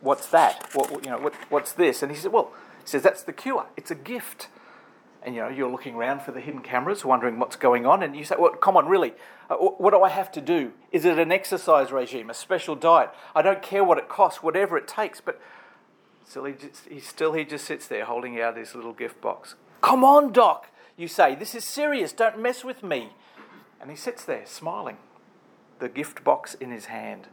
What's 0.00 0.26
that? 0.28 0.68
What, 0.74 1.04
you 1.04 1.10
know, 1.10 1.18
what, 1.18 1.34
what's 1.48 1.72
this? 1.72 2.02
And 2.02 2.10
he 2.10 2.18
says, 2.18 2.32
Well, 2.32 2.52
he 2.82 2.88
says, 2.88 3.02
That's 3.02 3.22
the 3.22 3.32
cure. 3.32 3.66
It's 3.76 3.92
a 3.92 3.94
gift. 3.94 4.48
And 5.22 5.36
you 5.36 5.42
know, 5.42 5.48
you're 5.48 5.70
looking 5.70 5.94
around 5.94 6.22
for 6.22 6.32
the 6.32 6.40
hidden 6.40 6.60
cameras, 6.60 7.04
wondering 7.04 7.38
what's 7.38 7.56
going 7.56 7.86
on. 7.86 8.02
And 8.02 8.16
you 8.16 8.24
say, 8.24 8.34
Well, 8.36 8.50
come 8.50 8.76
on, 8.76 8.88
really? 8.88 9.14
Uh, 9.48 9.54
what 9.54 9.92
do 9.92 10.02
I 10.02 10.08
have 10.08 10.32
to 10.32 10.40
do? 10.40 10.72
Is 10.90 11.04
it 11.04 11.20
an 11.20 11.30
exercise 11.30 11.92
regime, 11.92 12.30
a 12.30 12.34
special 12.34 12.74
diet? 12.74 13.10
I 13.32 13.42
don't 13.42 13.62
care 13.62 13.84
what 13.84 13.96
it 13.96 14.08
costs, 14.08 14.42
whatever 14.42 14.76
it 14.76 14.88
takes. 14.88 15.20
But 15.20 15.40
still, 16.26 16.46
he, 16.46 16.54
just, 16.54 16.88
he 16.88 16.98
still 16.98 17.32
he 17.32 17.44
just 17.44 17.64
sits 17.64 17.86
there 17.86 18.06
holding 18.06 18.40
out 18.40 18.56
his 18.56 18.74
little 18.74 18.92
gift 18.92 19.20
box. 19.20 19.54
Come 19.86 20.02
on, 20.02 20.32
Doc, 20.32 20.66
you 20.96 21.06
say. 21.06 21.36
This 21.36 21.54
is 21.54 21.64
serious. 21.64 22.12
Don't 22.12 22.40
mess 22.40 22.64
with 22.64 22.82
me. 22.82 23.10
And 23.80 23.88
he 23.88 23.96
sits 23.96 24.24
there 24.24 24.44
smiling, 24.44 24.96
the 25.78 25.88
gift 25.88 26.24
box 26.24 26.54
in 26.54 26.72
his 26.72 26.86
hand. 26.86 27.28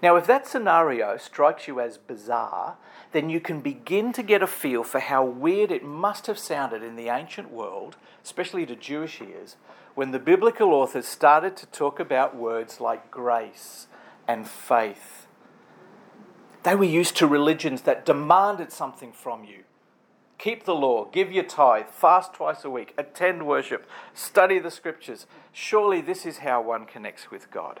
Now, 0.00 0.14
if 0.14 0.24
that 0.28 0.46
scenario 0.46 1.16
strikes 1.16 1.66
you 1.66 1.80
as 1.80 1.98
bizarre, 1.98 2.76
then 3.10 3.28
you 3.28 3.40
can 3.40 3.60
begin 3.60 4.12
to 4.12 4.22
get 4.22 4.40
a 4.40 4.46
feel 4.46 4.84
for 4.84 5.00
how 5.00 5.24
weird 5.24 5.72
it 5.72 5.82
must 5.82 6.28
have 6.28 6.38
sounded 6.38 6.84
in 6.84 6.94
the 6.94 7.08
ancient 7.08 7.50
world, 7.50 7.96
especially 8.22 8.64
to 8.66 8.76
Jewish 8.76 9.20
ears, 9.20 9.56
when 9.96 10.12
the 10.12 10.20
biblical 10.20 10.72
authors 10.74 11.08
started 11.08 11.56
to 11.56 11.66
talk 11.66 11.98
about 11.98 12.36
words 12.36 12.80
like 12.80 13.10
grace 13.10 13.88
and 14.28 14.46
faith. 14.46 15.26
They 16.62 16.76
were 16.76 16.84
used 16.84 17.16
to 17.16 17.26
religions 17.26 17.82
that 17.82 18.06
demanded 18.06 18.70
something 18.70 19.10
from 19.10 19.42
you 19.42 19.64
Keep 20.44 20.64
the 20.64 20.74
law, 20.74 21.06
give 21.06 21.32
your 21.32 21.44
tithe, 21.44 21.86
fast 21.86 22.34
twice 22.34 22.66
a 22.66 22.70
week, 22.70 22.92
attend 22.98 23.46
worship, 23.46 23.86
study 24.12 24.58
the 24.58 24.70
scriptures. 24.70 25.26
Surely 25.52 26.02
this 26.02 26.26
is 26.26 26.38
how 26.40 26.60
one 26.60 26.84
connects 26.84 27.30
with 27.30 27.50
God. 27.50 27.80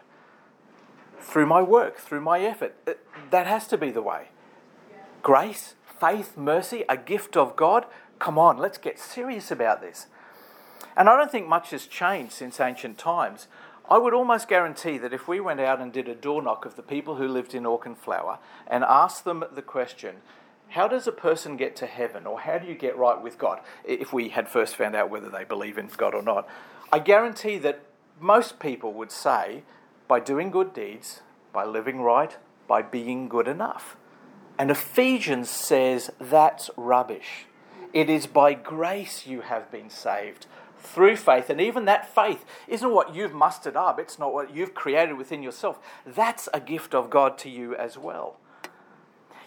Through 1.20 1.44
my 1.44 1.60
work, 1.60 1.98
through 1.98 2.22
my 2.22 2.40
effort. 2.40 2.74
Uh, 2.88 2.92
that 3.30 3.46
has 3.46 3.66
to 3.66 3.76
be 3.76 3.90
the 3.90 4.00
way. 4.00 4.28
Grace, 5.22 5.74
faith, 6.00 6.38
mercy, 6.38 6.84
a 6.88 6.96
gift 6.96 7.36
of 7.36 7.54
God. 7.54 7.84
Come 8.18 8.38
on, 8.38 8.56
let's 8.56 8.78
get 8.78 8.98
serious 8.98 9.50
about 9.50 9.82
this. 9.82 10.06
And 10.96 11.10
I 11.10 11.18
don't 11.18 11.30
think 11.30 11.46
much 11.46 11.68
has 11.68 11.86
changed 11.86 12.32
since 12.32 12.60
ancient 12.60 12.96
times. 12.96 13.46
I 13.90 13.98
would 13.98 14.14
almost 14.14 14.48
guarantee 14.48 14.96
that 14.96 15.12
if 15.12 15.28
we 15.28 15.38
went 15.38 15.60
out 15.60 15.82
and 15.82 15.92
did 15.92 16.08
a 16.08 16.14
door 16.14 16.40
knock 16.40 16.64
of 16.64 16.76
the 16.76 16.82
people 16.82 17.16
who 17.16 17.28
lived 17.28 17.54
in 17.54 17.64
Auchenflower 17.64 18.38
and 18.66 18.84
asked 18.84 19.26
them 19.26 19.44
the 19.52 19.60
question, 19.60 20.22
how 20.74 20.88
does 20.88 21.06
a 21.06 21.12
person 21.12 21.56
get 21.56 21.76
to 21.76 21.86
heaven, 21.86 22.26
or 22.26 22.40
how 22.40 22.58
do 22.58 22.66
you 22.66 22.74
get 22.74 22.96
right 22.96 23.22
with 23.22 23.38
God? 23.38 23.60
If 23.84 24.12
we 24.12 24.30
had 24.30 24.48
first 24.48 24.74
found 24.74 24.96
out 24.96 25.08
whether 25.08 25.28
they 25.28 25.44
believe 25.44 25.78
in 25.78 25.88
God 25.96 26.16
or 26.16 26.22
not, 26.22 26.48
I 26.92 26.98
guarantee 26.98 27.58
that 27.58 27.82
most 28.18 28.58
people 28.58 28.92
would 28.92 29.12
say 29.12 29.62
by 30.08 30.18
doing 30.18 30.50
good 30.50 30.74
deeds, 30.74 31.22
by 31.52 31.64
living 31.64 32.00
right, 32.00 32.36
by 32.66 32.82
being 32.82 33.28
good 33.28 33.46
enough. 33.46 33.96
And 34.58 34.68
Ephesians 34.68 35.48
says 35.48 36.10
that's 36.20 36.70
rubbish. 36.76 37.46
It 37.92 38.10
is 38.10 38.26
by 38.26 38.54
grace 38.54 39.28
you 39.28 39.42
have 39.42 39.70
been 39.70 39.90
saved 39.90 40.46
through 40.80 41.18
faith. 41.18 41.50
And 41.50 41.60
even 41.60 41.84
that 41.84 42.12
faith 42.12 42.44
isn't 42.66 42.90
what 42.90 43.14
you've 43.14 43.32
mustered 43.32 43.76
up, 43.76 44.00
it's 44.00 44.18
not 44.18 44.34
what 44.34 44.52
you've 44.52 44.74
created 44.74 45.18
within 45.18 45.40
yourself. 45.40 45.78
That's 46.04 46.48
a 46.52 46.58
gift 46.58 46.96
of 46.96 47.10
God 47.10 47.38
to 47.38 47.48
you 47.48 47.76
as 47.76 47.96
well. 47.96 48.40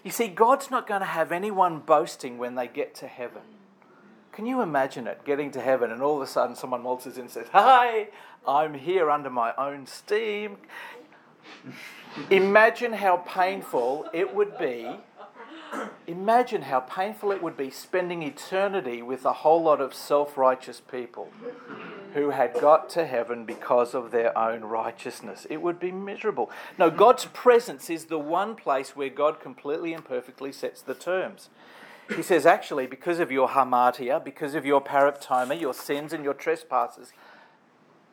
You 0.07 0.13
see, 0.13 0.29
God's 0.29 0.71
not 0.71 0.87
going 0.87 1.01
to 1.01 1.05
have 1.05 1.33
anyone 1.33 1.79
boasting 1.79 2.37
when 2.37 2.55
they 2.55 2.69
get 2.69 2.95
to 2.95 3.07
heaven. 3.07 3.41
Can 4.31 4.45
you 4.45 4.61
imagine 4.61 5.05
it, 5.05 5.25
getting 5.25 5.51
to 5.51 5.59
heaven, 5.59 5.91
and 5.91 6.01
all 6.01 6.15
of 6.15 6.21
a 6.21 6.27
sudden 6.27 6.55
someone 6.55 6.81
waltzes 6.81 7.17
in 7.17 7.23
and 7.23 7.29
says, 7.29 7.47
Hi, 7.51 8.07
I'm 8.47 8.73
here 8.73 9.11
under 9.11 9.29
my 9.29 9.53
own 9.57 9.85
steam. 9.85 10.59
Imagine 12.29 12.93
how 12.93 13.17
painful 13.17 14.05
it 14.13 14.33
would 14.33 14.57
be. 14.57 14.89
Imagine 16.07 16.63
how 16.63 16.79
painful 16.79 17.31
it 17.31 17.43
would 17.43 17.57
be 17.57 17.69
spending 17.69 18.23
eternity 18.23 19.01
with 19.01 19.25
a 19.25 19.33
whole 19.33 19.61
lot 19.61 19.81
of 19.81 19.93
self 19.93 20.37
righteous 20.37 20.79
people 20.79 21.29
who 22.13 22.29
had 22.29 22.53
got 22.53 22.89
to 22.91 23.05
heaven 23.05 23.45
because 23.45 23.93
of 23.93 24.11
their 24.11 24.35
own 24.37 24.61
righteousness. 24.61 25.45
It 25.49 25.61
would 25.61 25.79
be 25.79 25.91
miserable. 25.91 26.49
No, 26.77 26.89
God's 26.89 27.25
presence 27.25 27.89
is 27.89 28.05
the 28.05 28.19
one 28.19 28.55
place 28.55 28.95
where 28.95 29.09
God 29.09 29.39
completely 29.39 29.93
and 29.93 30.03
perfectly 30.03 30.51
sets 30.51 30.81
the 30.81 30.95
terms. 30.95 31.49
He 32.15 32.23
says, 32.23 32.45
actually, 32.45 32.87
because 32.87 33.19
of 33.19 33.31
your 33.31 33.49
hamartia, 33.49 34.23
because 34.23 34.55
of 34.55 34.65
your 34.65 34.81
paraptoma, 34.81 35.59
your 35.59 35.73
sins 35.73 36.13
and 36.13 36.23
your 36.23 36.33
trespasses, 36.33 37.11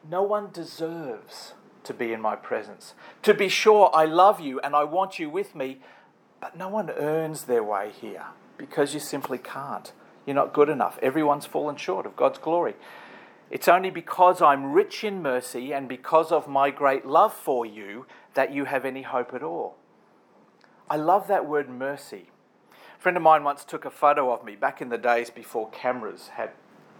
no 0.08 0.22
one 0.22 0.50
deserves 0.52 1.54
to 1.84 1.94
be 1.94 2.12
in 2.12 2.20
my 2.20 2.34
presence. 2.34 2.94
To 3.22 3.34
be 3.34 3.48
sure, 3.48 3.90
I 3.94 4.04
love 4.04 4.40
you 4.40 4.58
and 4.60 4.74
I 4.74 4.84
want 4.84 5.18
you 5.18 5.30
with 5.30 5.54
me, 5.54 5.80
but 6.44 6.58
no 6.58 6.68
one 6.68 6.90
earns 6.90 7.44
their 7.44 7.64
way 7.64 7.90
here 8.02 8.26
because 8.58 8.92
you 8.92 9.00
simply 9.00 9.38
can't. 9.38 9.92
You're 10.26 10.34
not 10.34 10.52
good 10.52 10.68
enough. 10.68 10.98
Everyone's 11.00 11.46
fallen 11.46 11.76
short 11.76 12.04
of 12.04 12.16
God's 12.16 12.36
glory. 12.36 12.74
It's 13.50 13.66
only 13.66 13.88
because 13.88 14.42
I'm 14.42 14.70
rich 14.74 15.04
in 15.04 15.22
mercy 15.22 15.72
and 15.72 15.88
because 15.88 16.30
of 16.30 16.46
my 16.46 16.68
great 16.68 17.06
love 17.06 17.32
for 17.32 17.64
you 17.64 18.04
that 18.34 18.52
you 18.52 18.66
have 18.66 18.84
any 18.84 19.00
hope 19.00 19.32
at 19.32 19.42
all. 19.42 19.76
I 20.90 20.96
love 20.96 21.28
that 21.28 21.46
word 21.46 21.70
mercy. 21.70 22.28
A 22.98 23.00
friend 23.00 23.16
of 23.16 23.22
mine 23.22 23.42
once 23.42 23.64
took 23.64 23.86
a 23.86 23.90
photo 23.90 24.30
of 24.30 24.44
me 24.44 24.54
back 24.54 24.82
in 24.82 24.90
the 24.90 24.98
days 24.98 25.30
before 25.30 25.70
cameras 25.70 26.28
had 26.34 26.50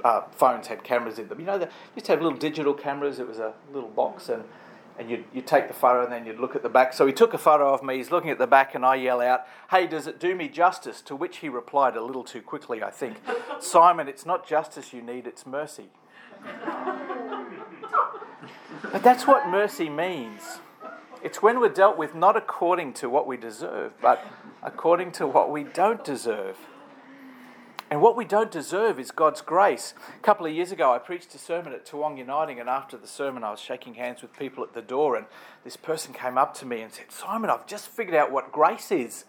uh, 0.02 0.22
phones 0.30 0.68
had 0.68 0.83
cameras 0.85 1.18
in 1.18 1.28
them. 1.28 1.38
You 1.38 1.46
know, 1.46 1.59
they 1.59 1.68
used 1.94 2.07
to 2.07 2.12
have 2.12 2.22
little 2.22 2.38
digital 2.38 2.72
cameras. 2.72 3.18
It 3.18 3.28
was 3.28 3.38
a 3.38 3.52
little 3.72 3.90
box, 3.90 4.30
and 4.30 4.44
and 4.98 5.11
you'd, 5.11 5.24
you'd 5.33 5.46
take 5.46 5.68
the 5.68 5.74
photo 5.74 6.04
and 6.04 6.12
then 6.12 6.24
you'd 6.24 6.38
look 6.38 6.54
at 6.54 6.62
the 6.62 6.68
back. 6.68 6.92
So 6.92 7.07
he 7.07 7.12
took 7.12 7.35
a 7.35 7.38
photo 7.38 7.72
of 7.72 7.83
me, 7.83 7.96
he's 7.96 8.11
looking 8.11 8.30
at 8.30 8.38
the 8.38 8.46
back, 8.46 8.74
and 8.74 8.85
I 8.85 8.96
yell 8.96 9.20
out, 9.20 9.46
Hey, 9.70 9.87
does 9.87 10.07
it 10.07 10.20
do 10.20 10.35
me 10.35 10.48
justice? 10.48 11.00
To 11.02 11.16
which 11.16 11.38
he 11.38 11.48
replied 11.48 11.96
a 11.96 12.02
little 12.02 12.24
too 12.24 12.42
quickly, 12.42 12.83
I 12.83 12.90
think, 12.90 13.16
Simon, 13.61 14.09
it's 14.09 14.24
not 14.24 14.46
justice 14.46 14.92
you 14.92 15.02
need, 15.02 15.26
it's 15.26 15.46
mercy. 15.46 15.88
But 18.92 19.02
that's 19.02 19.26
what 19.26 19.48
mercy 19.48 19.88
means. 19.88 20.59
It's 21.22 21.42
when 21.42 21.59
we're 21.59 21.70
dealt 21.70 21.96
with 21.96 22.14
not 22.14 22.37
according 22.37 22.92
to 22.94 23.09
what 23.09 23.26
we 23.26 23.37
deserve, 23.37 23.94
but 24.00 24.24
according 24.62 25.12
to 25.12 25.26
what 25.26 25.50
we 25.50 25.64
don't 25.64 26.04
deserve. 26.04 26.59
And 27.90 28.00
what 28.00 28.16
we 28.16 28.24
don't 28.24 28.50
deserve 28.50 28.98
is 28.98 29.10
God's 29.10 29.40
grace. 29.40 29.94
A 30.16 30.22
couple 30.22 30.46
of 30.46 30.52
years 30.52 30.72
ago, 30.72 30.92
I 30.92 30.98
preached 30.98 31.34
a 31.34 31.38
sermon 31.38 31.72
at 31.72 31.86
Toowong 31.86 32.16
Uniting, 32.16 32.58
and 32.58 32.68
after 32.68 32.96
the 32.96 33.06
sermon, 33.06 33.44
I 33.44 33.50
was 33.50 33.60
shaking 33.60 33.94
hands 33.94 34.22
with 34.22 34.36
people 34.36 34.64
at 34.64 34.72
the 34.72 34.82
door, 34.82 35.16
and 35.16 35.26
this 35.64 35.76
person 35.76 36.14
came 36.14 36.38
up 36.38 36.54
to 36.54 36.66
me 36.66 36.80
and 36.80 36.92
said, 36.92 37.12
Simon, 37.12 37.50
I've 37.50 37.66
just 37.66 37.88
figured 37.88 38.16
out 38.16 38.32
what 38.32 38.50
grace 38.50 38.90
is, 38.90 39.24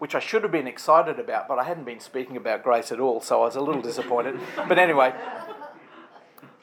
which 0.00 0.14
I 0.14 0.18
should 0.18 0.42
have 0.42 0.52
been 0.52 0.66
excited 0.66 1.20
about, 1.20 1.46
but 1.46 1.58
I 1.58 1.64
hadn't 1.64 1.84
been 1.84 2.00
speaking 2.00 2.36
about 2.36 2.64
grace 2.64 2.90
at 2.90 2.98
all, 3.00 3.20
so 3.20 3.42
I 3.42 3.44
was 3.44 3.56
a 3.56 3.60
little 3.60 3.82
disappointed. 3.82 4.40
But 4.68 4.78
anyway, 4.78 5.14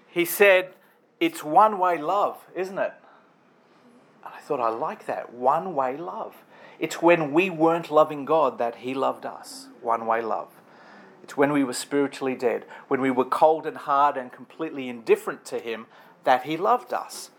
he 0.07 0.25
said, 0.25 0.73
It's 1.19 1.43
one 1.43 1.79
way 1.79 1.97
love, 1.97 2.37
isn't 2.55 2.77
it? 2.77 2.93
And 4.25 4.33
I 4.33 4.39
thought, 4.39 4.59
I 4.59 4.69
like 4.69 5.05
that. 5.05 5.33
One 5.33 5.75
way 5.75 5.95
love. 5.95 6.35
It's 6.79 7.01
when 7.01 7.33
we 7.33 7.49
weren't 7.49 7.89
loving 7.89 8.25
God 8.25 8.57
that 8.59 8.77
He 8.77 8.93
loved 8.93 9.25
us. 9.25 9.67
One 9.81 10.05
way 10.05 10.21
love. 10.21 10.49
It's 11.27 11.35
when 11.35 11.51
we 11.51 11.65
were 11.65 11.73
spiritually 11.73 12.35
dead, 12.35 12.63
when 12.87 13.01
we 13.01 13.11
were 13.11 13.25
cold 13.25 13.67
and 13.67 13.75
hard 13.75 14.15
and 14.15 14.31
completely 14.31 14.87
indifferent 14.87 15.43
to 15.47 15.59
Him, 15.59 15.87
that 16.23 16.43
He 16.43 16.55
loved 16.55 16.93
us. 16.93 17.31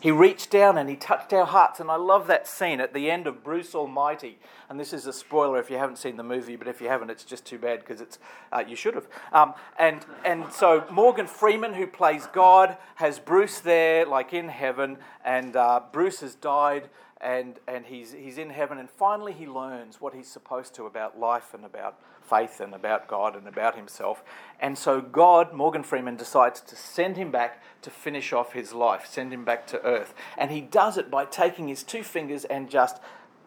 He 0.00 0.10
reached 0.10 0.50
down 0.50 0.78
and 0.78 0.88
he 0.88 0.96
touched 0.96 1.32
our 1.34 1.44
hearts. 1.44 1.78
And 1.78 1.90
I 1.90 1.96
love 1.96 2.26
that 2.26 2.46
scene 2.46 2.80
at 2.80 2.94
the 2.94 3.10
end 3.10 3.26
of 3.26 3.44
Bruce 3.44 3.74
Almighty. 3.74 4.38
And 4.70 4.80
this 4.80 4.94
is 4.94 5.06
a 5.06 5.12
spoiler 5.12 5.58
if 5.58 5.70
you 5.70 5.76
haven't 5.76 5.96
seen 5.96 6.16
the 6.16 6.22
movie, 6.22 6.56
but 6.56 6.68
if 6.68 6.80
you 6.80 6.88
haven't, 6.88 7.10
it's 7.10 7.24
just 7.24 7.44
too 7.44 7.58
bad 7.58 7.80
because 7.80 8.00
it's 8.00 8.18
uh, 8.50 8.64
you 8.66 8.76
should 8.76 8.94
have. 8.94 9.06
Um, 9.30 9.52
and 9.78 10.06
and 10.24 10.50
so 10.50 10.86
Morgan 10.90 11.26
Freeman, 11.26 11.74
who 11.74 11.86
plays 11.86 12.26
God, 12.32 12.78
has 12.94 13.18
Bruce 13.18 13.60
there, 13.60 14.06
like 14.06 14.32
in 14.32 14.48
heaven, 14.48 14.96
and 15.22 15.54
uh, 15.54 15.80
Bruce 15.92 16.20
has 16.20 16.34
died 16.34 16.88
and, 17.24 17.58
and 17.66 17.86
he's, 17.86 18.12
he's 18.12 18.38
in 18.38 18.50
heaven, 18.50 18.78
and 18.78 18.88
finally 18.90 19.32
he 19.32 19.46
learns 19.46 20.00
what 20.00 20.14
he's 20.14 20.28
supposed 20.28 20.74
to 20.74 20.84
about 20.84 21.18
life 21.18 21.54
and 21.54 21.64
about 21.64 21.98
faith 22.22 22.60
and 22.60 22.74
about 22.74 23.08
God 23.08 23.34
and 23.36 23.48
about 23.48 23.76
himself. 23.76 24.22
And 24.60 24.78
so 24.78 25.00
God, 25.00 25.52
Morgan 25.52 25.82
Freeman, 25.82 26.16
decides 26.16 26.60
to 26.60 26.76
send 26.76 27.16
him 27.16 27.30
back 27.30 27.62
to 27.82 27.90
finish 27.90 28.32
off 28.32 28.52
his 28.52 28.72
life, 28.72 29.06
send 29.06 29.32
him 29.32 29.44
back 29.44 29.66
to 29.68 29.82
earth. 29.82 30.14
And 30.38 30.50
he 30.50 30.60
does 30.60 30.96
it 30.96 31.10
by 31.10 31.24
taking 31.24 31.68
his 31.68 31.82
two 31.82 32.02
fingers 32.02 32.44
and 32.44 32.70
just 32.70 33.00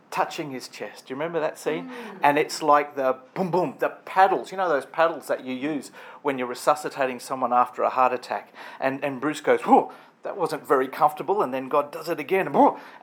touching 0.10 0.52
his 0.52 0.68
chest. 0.68 1.08
Do 1.08 1.14
you 1.14 1.16
remember 1.16 1.40
that 1.40 1.60
scene? 1.60 1.90
Mm. 1.90 2.20
And 2.24 2.38
it's 2.38 2.62
like 2.62 2.96
the 2.96 3.18
boom, 3.34 3.52
boom, 3.52 3.76
the 3.80 3.90
paddles. 3.90 4.52
You 4.52 4.58
know 4.58 4.70
those 4.70 4.86
paddles 4.86 5.28
that 5.28 5.44
you 5.44 5.54
use 5.54 5.92
when 6.22 6.38
you're 6.38 6.48
resuscitating 6.48 7.20
someone 7.20 7.52
after 7.52 7.84
a 7.84 7.90
heart 7.90 8.14
attack. 8.14 8.54
And, 8.80 9.04
and 9.04 9.20
Bruce 9.20 9.42
goes, 9.42 9.62
whoa, 9.62 9.92
that 10.24 10.38
wasn't 10.38 10.68
very 10.68 10.88
comfortable. 10.88 11.42
And 11.42 11.54
then 11.54 11.70
God 11.70 11.92
does 11.92 12.10
it 12.10 12.20
again. 12.20 12.54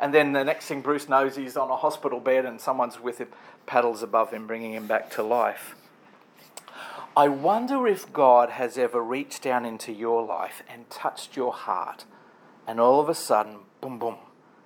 And 0.00 0.14
then 0.14 0.32
the 0.32 0.44
next 0.44 0.66
thing 0.66 0.80
Bruce 0.80 1.08
knows, 1.08 1.36
he's 1.36 1.56
on 1.56 1.70
a 1.70 1.76
hospital 1.76 2.20
bed 2.20 2.44
and 2.44 2.60
someone's 2.60 3.00
with 3.00 3.18
him, 3.18 3.28
paddles 3.66 4.02
above 4.02 4.32
him, 4.32 4.46
bringing 4.46 4.74
him 4.74 4.86
back 4.86 5.10
to 5.12 5.22
life. 5.22 5.74
I 7.16 7.28
wonder 7.28 7.86
if 7.86 8.12
God 8.12 8.50
has 8.50 8.76
ever 8.76 9.00
reached 9.00 9.42
down 9.42 9.64
into 9.64 9.92
your 9.92 10.24
life 10.24 10.64
and 10.68 10.90
touched 10.90 11.36
your 11.36 11.52
heart, 11.52 12.06
and 12.66 12.80
all 12.80 12.98
of 12.98 13.08
a 13.08 13.14
sudden, 13.14 13.58
boom, 13.80 14.00
boom, 14.00 14.16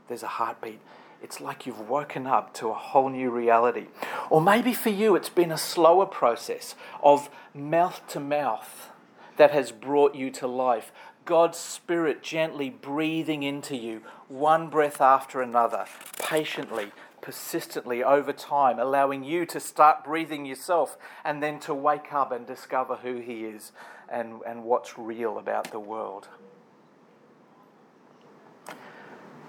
there's 0.08 0.22
a 0.22 0.28
heartbeat. 0.28 0.80
It's 1.22 1.42
like 1.42 1.66
you've 1.66 1.90
woken 1.90 2.26
up 2.26 2.54
to 2.54 2.68
a 2.70 2.74
whole 2.74 3.10
new 3.10 3.30
reality. 3.30 3.88
Or 4.30 4.40
maybe 4.40 4.72
for 4.72 4.88
you, 4.88 5.14
it's 5.14 5.28
been 5.28 5.52
a 5.52 5.58
slower 5.58 6.06
process 6.06 6.74
of 7.02 7.28
mouth 7.54 8.00
to 8.08 8.20
mouth 8.20 8.92
that 9.36 9.50
has 9.50 9.70
brought 9.70 10.14
you 10.14 10.30
to 10.30 10.46
life. 10.46 10.90
God's 11.28 11.58
Spirit 11.58 12.22
gently 12.22 12.70
breathing 12.70 13.42
into 13.42 13.76
you, 13.76 14.00
one 14.28 14.70
breath 14.70 14.98
after 14.98 15.42
another, 15.42 15.84
patiently, 16.18 16.90
persistently 17.20 18.02
over 18.02 18.32
time, 18.32 18.78
allowing 18.78 19.22
you 19.22 19.44
to 19.44 19.60
start 19.60 20.04
breathing 20.04 20.46
yourself 20.46 20.96
and 21.26 21.42
then 21.42 21.60
to 21.60 21.74
wake 21.74 22.14
up 22.14 22.32
and 22.32 22.46
discover 22.46 22.96
who 22.96 23.16
He 23.18 23.44
is 23.44 23.72
and, 24.08 24.40
and 24.46 24.64
what's 24.64 24.98
real 24.98 25.36
about 25.36 25.70
the 25.70 25.78
world. 25.78 26.28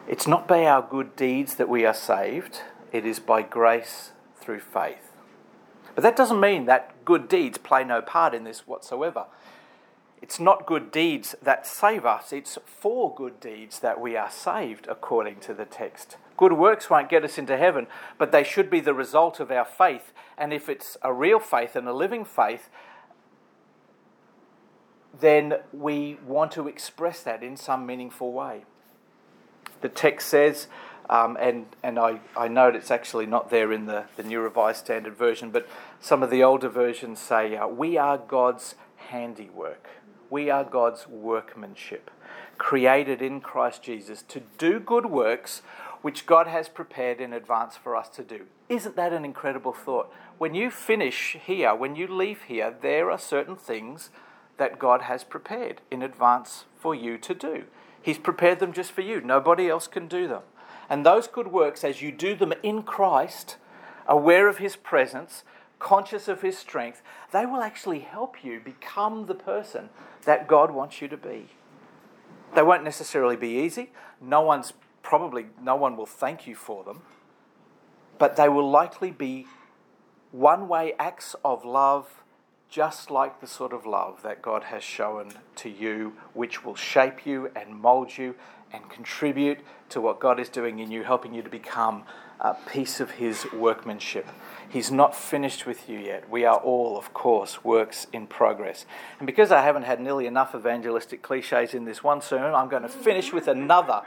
It's 0.06 0.28
not 0.28 0.50
by 0.50 0.66
our 0.66 0.82
good 0.82 1.16
deeds 1.16 1.56
that 1.56 1.70
we 1.70 1.86
are 1.86 1.94
saved, 1.94 2.60
it 2.92 3.06
is 3.06 3.22
by 3.22 3.42
grace 3.42 4.12
through 4.36 4.60
faith. 4.60 5.14
But 5.96 6.02
that 6.02 6.18
doesn't 6.18 6.42
mean 6.42 6.66
that 6.66 7.06
good 7.06 7.30
deeds 7.30 7.58
play 7.58 7.86
no 7.86 8.02
part 8.02 8.34
in 8.34 8.44
this 8.44 8.68
whatsoever. 8.68 9.28
It's 10.22 10.40
not 10.40 10.66
good 10.66 10.92
deeds 10.92 11.36
that 11.42 11.66
save 11.66 12.06
us, 12.06 12.34
it's 12.34 12.58
for 12.66 13.14
good 13.14 13.40
deeds 13.40 13.80
that 13.80 14.02
we 14.02 14.18
are 14.18 14.30
saved, 14.30 14.88
according 14.90 15.40
to 15.42 15.54
the 15.54 15.66
text. 15.66 16.18
Good 16.36 16.54
works 16.54 16.90
won't 16.90 17.10
get 17.10 17.24
us 17.24 17.38
into 17.38 17.58
heaven, 17.58 17.88
but 18.18 18.32
they 18.32 18.44
should 18.44 18.70
be 18.70 18.80
the 18.80 18.94
result 18.94 19.40
of 19.40 19.52
our 19.52 19.66
faith. 19.66 20.14
And 20.38 20.54
if 20.54 20.70
it's 20.70 20.98
a 21.02 21.14
real 21.14 21.40
faith 21.40 21.76
and 21.76 21.88
a 21.88 21.94
living 21.94 22.26
faith, 22.26 22.70
then 25.18 25.56
we 25.74 26.18
want 26.26 26.52
to 26.54 26.68
express 26.68 27.24
that 27.24 27.44
in 27.44 27.58
some 27.58 27.86
meaningful 27.86 28.32
way. 28.32 28.64
The 29.82 29.90
text 29.90 30.30
says, 30.30 30.68
um, 31.10 31.38
and, 31.40 31.66
and 31.82 31.98
I, 31.98 32.20
I 32.38 32.48
note 32.48 32.76
it's 32.76 32.92
actually 32.92 33.26
not 33.26 33.50
there 33.50 33.74
in 33.74 33.86
the, 33.86 34.06
the 34.16 34.24
New 34.24 34.42
Revised 34.42 34.86
Standard 34.86 35.16
Version, 35.16 35.50
but 35.50 35.68
some 36.00 36.22
of 36.22 36.30
the 36.30 36.44
older 36.44 36.70
versions 36.70 37.20
say, 37.20 37.56
uh, 37.56 37.68
We 37.68 37.98
are 37.98 38.18
God's 38.18 38.76
handiwork. 39.10 39.88
We 40.30 40.50
are 40.50 40.64
God's 40.64 41.08
workmanship, 41.08 42.12
created 42.58 43.22
in 43.22 43.42
Christ 43.42 43.82
Jesus 43.82 44.22
to 44.28 44.42
do 44.58 44.80
good 44.80 45.08
works 45.08 45.62
which 46.02 46.26
God 46.26 46.48
has 46.48 46.70
prepared 46.70 47.20
in 47.20 47.34
advance 47.34 47.76
for 47.76 47.96
us 47.96 48.10
to 48.10 48.24
do. 48.24 48.46
Isn't 48.70 48.96
that 48.96 49.12
an 49.12 49.26
incredible 49.26 49.74
thought? 49.74 50.14
When 50.38 50.54
you 50.54 50.70
finish 50.70 51.38
here, 51.44 51.76
when 51.76 51.96
you 51.96 52.08
leave 52.08 52.44
here, 52.44 52.74
there 52.82 53.12
are 53.12 53.18
certain 53.18 53.56
things 53.56 54.10
that 54.58 54.80
God 54.80 55.02
has 55.02 55.24
prepared 55.24 55.82
in 55.90 56.02
advance 56.02 56.66
for 56.80 56.94
you 56.94 57.18
to 57.18 57.34
do. 57.34 57.64
He's 58.02 58.18
prepared 58.18 58.60
them 58.60 58.72
just 58.72 58.92
for 58.92 59.02
you. 59.02 59.20
Nobody 59.22 59.68
else 59.68 59.88
can 59.88 60.08
do 60.08 60.28
them. 60.28 60.44
And 60.90 61.06
those 61.06 61.28
good 61.28 61.48
works, 61.48 61.84
as 61.84 62.02
you 62.02 62.12
do 62.12 62.36
them 62.36 62.54
in 62.64 62.84
Christ, 62.84 63.58
aware 64.08 64.48
of 64.48 64.58
His 64.58 64.76
presence, 64.76 65.44
conscious 65.80 66.28
of 66.28 66.42
His 66.42 66.58
strength, 66.58 67.02
they 67.32 67.46
will 67.46 67.62
actually 67.62 68.00
help 68.00 68.44
you 68.44 68.60
become 68.60 69.26
the 69.26 69.36
person 69.36 69.90
that 70.26 70.48
God 70.48 70.72
wants 70.72 71.02
you 71.02 71.08
to 71.08 71.18
be. 71.18 71.48
They 72.56 72.62
won't 72.62 72.84
necessarily 72.84 73.36
be 73.36 73.50
easy. 73.50 73.92
No 74.22 74.42
one's 74.42 74.74
probably, 75.02 75.48
no 75.62 75.76
one 75.76 75.96
will 75.98 76.06
thank 76.06 76.46
you 76.48 76.56
for 76.56 76.84
them. 76.84 77.02
But 78.18 78.36
they 78.36 78.50
will 78.50 78.70
likely 78.70 79.12
be 79.12 79.48
one 80.32 80.68
way 80.68 80.94
acts 81.00 81.36
of 81.44 81.66
love, 81.66 82.24
just 82.70 83.10
like 83.10 83.40
the 83.40 83.48
sort 83.48 83.74
of 83.74 83.86
love 83.86 84.22
that 84.24 84.42
God 84.42 84.66
has 84.66 84.84
shown 84.84 85.32
to 85.56 85.70
you, 85.70 86.14
which 86.34 86.64
will 86.64 86.76
shape 86.76 87.26
you 87.26 87.52
and 87.56 87.76
mold 87.76 88.18
you 88.18 88.36
and 88.72 88.90
contribute 88.90 89.60
to 89.90 90.02
what 90.02 90.20
God 90.20 90.40
is 90.40 90.50
doing 90.50 90.80
in 90.80 90.92
you, 90.92 91.04
helping 91.04 91.34
you 91.34 91.42
to 91.42 91.50
become 91.50 92.04
a 92.40 92.54
piece 92.54 93.00
of 93.00 93.12
His 93.12 93.46
workmanship. 93.52 94.28
He's 94.70 94.92
not 94.92 95.16
finished 95.16 95.66
with 95.66 95.90
you 95.90 95.98
yet. 95.98 96.30
We 96.30 96.46
are 96.46 96.58
all, 96.58 96.98
of 96.98 97.14
course, 97.14 97.64
works 97.64 98.06
in 98.14 98.28
progress. 98.28 98.86
And 99.18 99.26
because 99.26 99.52
I 99.52 99.64
haven't 99.64 99.84
had 99.84 100.00
nearly 100.00 100.28
enough 100.28 100.54
evangelistic 100.54 101.22
cliches 101.22 101.74
in 101.74 101.86
this 101.86 102.04
one 102.04 102.22
sermon, 102.22 102.54
I'm 102.54 102.70
going 102.70 102.84
to 102.84 102.90
finish 102.90 103.34
with 103.34 103.48
another. 103.48 104.04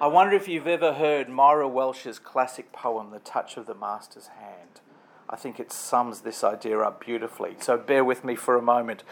I 0.00 0.06
wonder 0.06 0.36
if 0.36 0.46
you've 0.46 0.66
ever 0.66 0.92
heard 0.92 1.28
Myra 1.28 1.66
Welch's 1.66 2.18
classic 2.18 2.70
poem, 2.70 3.10
The 3.10 3.18
Touch 3.18 3.56
of 3.56 3.66
the 3.66 3.74
Master's 3.74 4.28
Hand. 4.28 4.80
I 5.28 5.36
think 5.36 5.58
it 5.58 5.72
sums 5.72 6.20
this 6.20 6.44
idea 6.44 6.78
up 6.80 7.04
beautifully. 7.04 7.56
So 7.58 7.76
bear 7.76 8.04
with 8.04 8.24
me 8.24 8.36
for 8.36 8.56
a 8.56 8.62
moment. 8.62 9.02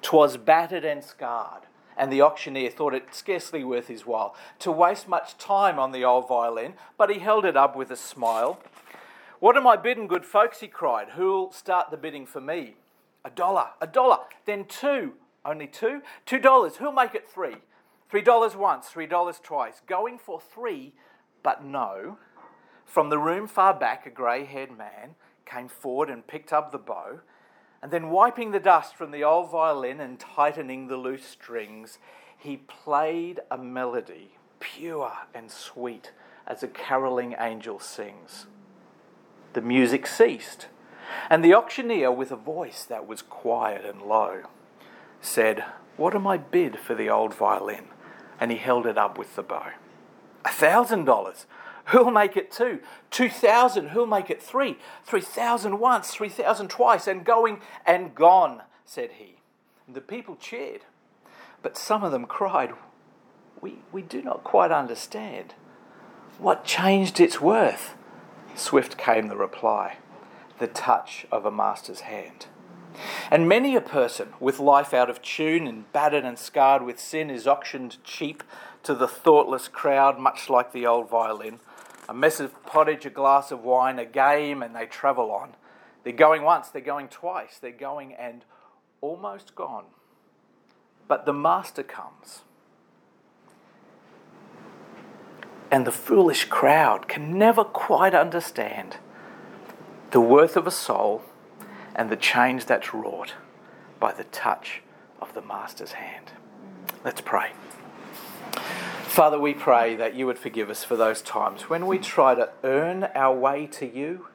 Twas 0.00 0.38
battered 0.38 0.84
and 0.84 1.04
scarred, 1.04 1.62
and 1.98 2.12
the 2.12 2.22
auctioneer 2.22 2.70
thought 2.70 2.94
it 2.94 3.14
scarcely 3.14 3.64
worth 3.64 3.88
his 3.88 4.06
while 4.06 4.34
to 4.60 4.70
waste 4.70 5.08
much 5.08 5.36
time 5.36 5.78
on 5.78 5.92
the 5.92 6.04
old 6.04 6.28
violin, 6.28 6.74
but 6.96 7.10
he 7.10 7.18
held 7.18 7.44
it 7.44 7.56
up 7.56 7.76
with 7.76 7.90
a 7.90 7.96
smile 7.96 8.60
what 9.40 9.56
am 9.56 9.68
I 9.68 9.76
bidding, 9.76 10.08
good 10.08 10.24
folks? 10.24 10.58
he 10.58 10.66
cried. 10.66 11.10
Who'll 11.10 11.52
start 11.52 11.90
the 11.90 11.96
bidding 11.96 12.26
for 12.26 12.40
me? 12.40 12.74
A 13.24 13.30
dollar, 13.30 13.68
a 13.80 13.86
dollar, 13.86 14.18
then 14.46 14.64
two. 14.64 15.14
Only 15.44 15.68
two? 15.68 16.02
Two 16.26 16.40
dollars. 16.40 16.76
Who'll 16.76 16.90
make 16.90 17.14
it 17.14 17.28
three? 17.28 17.56
Three 18.10 18.22
dollars 18.22 18.56
once, 18.56 18.88
three 18.88 19.06
dollars 19.06 19.38
twice. 19.40 19.80
Going 19.86 20.18
for 20.18 20.40
three, 20.40 20.92
but 21.44 21.64
no. 21.64 22.18
From 22.84 23.10
the 23.10 23.18
room 23.18 23.46
far 23.46 23.74
back, 23.74 24.06
a 24.06 24.10
grey 24.10 24.44
haired 24.44 24.76
man 24.76 25.14
came 25.46 25.68
forward 25.68 26.10
and 26.10 26.26
picked 26.26 26.52
up 26.52 26.72
the 26.72 26.78
bow, 26.78 27.20
and 27.82 27.90
then 27.90 28.10
wiping 28.10 28.50
the 28.50 28.60
dust 28.60 28.96
from 28.96 29.10
the 29.10 29.24
old 29.24 29.50
violin 29.50 30.00
and 30.00 30.18
tightening 30.18 30.88
the 30.88 30.96
loose 30.96 31.24
strings, 31.24 31.98
he 32.36 32.56
played 32.56 33.40
a 33.50 33.58
melody, 33.58 34.32
pure 34.60 35.12
and 35.34 35.50
sweet, 35.50 36.12
as 36.46 36.62
a 36.62 36.68
caroling 36.68 37.34
angel 37.38 37.78
sings. 37.78 38.46
The 39.52 39.60
music 39.60 40.06
ceased, 40.06 40.66
and 41.30 41.44
the 41.44 41.54
auctioneer, 41.54 42.10
with 42.12 42.30
a 42.30 42.36
voice 42.36 42.84
that 42.84 43.06
was 43.06 43.22
quiet 43.22 43.84
and 43.84 44.02
low, 44.02 44.42
said, 45.20 45.64
What 45.96 46.14
am 46.14 46.26
I 46.26 46.36
bid 46.36 46.78
for 46.78 46.94
the 46.94 47.08
old 47.08 47.34
violin? 47.34 47.86
And 48.40 48.50
he 48.50 48.58
held 48.58 48.86
it 48.86 48.98
up 48.98 49.18
with 49.18 49.34
the 49.36 49.42
bow. 49.42 49.70
A 50.44 50.50
thousand 50.50 51.04
dollars. 51.04 51.46
Who'll 51.88 52.10
make 52.10 52.36
it 52.36 52.50
two? 52.50 52.80
Two 53.10 53.28
thousand. 53.28 53.88
Who'll 53.88 54.06
make 54.06 54.30
it 54.30 54.42
three? 54.42 54.78
Three 55.04 55.20
thousand 55.20 55.78
once, 55.78 56.10
three 56.10 56.28
thousand 56.28 56.68
twice, 56.68 57.06
and 57.06 57.24
going 57.24 57.60
and 57.86 58.14
gone, 58.14 58.62
said 58.84 59.12
he. 59.18 59.36
And 59.86 59.96
the 59.96 60.00
people 60.00 60.36
cheered. 60.36 60.82
But 61.62 61.76
some 61.76 62.04
of 62.04 62.12
them 62.12 62.26
cried, 62.26 62.72
We, 63.60 63.78
we 63.90 64.02
do 64.02 64.22
not 64.22 64.44
quite 64.44 64.70
understand. 64.70 65.54
What 66.38 66.64
changed 66.64 67.20
its 67.20 67.40
worth? 67.40 67.94
Swift 68.54 68.96
came 68.96 69.28
the 69.28 69.36
reply 69.36 69.98
the 70.58 70.66
touch 70.66 71.26
of 71.30 71.44
a 71.44 71.50
master's 71.50 72.00
hand. 72.00 72.46
And 73.30 73.48
many 73.48 73.76
a 73.76 73.80
person 73.80 74.30
with 74.40 74.58
life 74.58 74.92
out 74.92 75.08
of 75.08 75.22
tune 75.22 75.66
and 75.66 75.90
battered 75.92 76.24
and 76.24 76.38
scarred 76.38 76.82
with 76.82 76.98
sin 76.98 77.30
is 77.30 77.46
auctioned 77.46 78.02
cheap 78.02 78.42
to 78.82 78.94
the 78.94 79.06
thoughtless 79.06 79.68
crowd, 79.68 80.18
much 80.18 80.50
like 80.50 80.72
the 80.72 80.86
old 80.86 81.08
violin. 81.08 81.60
A 82.08 82.14
mess 82.14 82.40
of 82.40 82.64
pottage, 82.64 83.04
a 83.04 83.10
glass 83.10 83.50
of 83.50 83.64
wine, 83.64 83.98
a 83.98 84.04
game, 84.04 84.62
and 84.62 84.74
they 84.74 84.86
travel 84.86 85.30
on. 85.30 85.54
They're 86.04 86.12
going 86.12 86.42
once, 86.42 86.68
they're 86.68 86.80
going 86.80 87.08
twice, 87.08 87.58
they're 87.58 87.70
going 87.70 88.14
and 88.14 88.44
almost 89.00 89.54
gone. 89.54 89.84
But 91.06 91.26
the 91.26 91.32
master 91.32 91.82
comes. 91.82 92.42
and 95.70 95.86
the 95.86 95.92
foolish 95.92 96.44
crowd 96.46 97.08
can 97.08 97.38
never 97.38 97.64
quite 97.64 98.14
understand 98.14 98.96
the 100.10 100.20
worth 100.20 100.56
of 100.56 100.66
a 100.66 100.70
soul 100.70 101.22
and 101.94 102.10
the 102.10 102.16
change 102.16 102.64
that's 102.64 102.94
wrought 102.94 103.34
by 104.00 104.12
the 104.12 104.24
touch 104.24 104.82
of 105.20 105.34
the 105.34 105.42
Master's 105.42 105.92
hand. 105.92 106.32
Let's 107.04 107.20
pray. 107.20 107.52
Father, 109.18 109.38
we 109.38 109.52
pray 109.52 109.96
that 109.96 110.14
you 110.14 110.26
would 110.26 110.38
forgive 110.38 110.70
us 110.70 110.84
for 110.84 110.96
those 110.96 111.22
times 111.22 111.62
when 111.62 111.86
we 111.86 111.98
try 111.98 112.34
to 112.34 112.50
earn 112.62 113.08
our 113.14 113.36
way 113.36 113.66
to 113.66 113.84
you. 113.84 114.28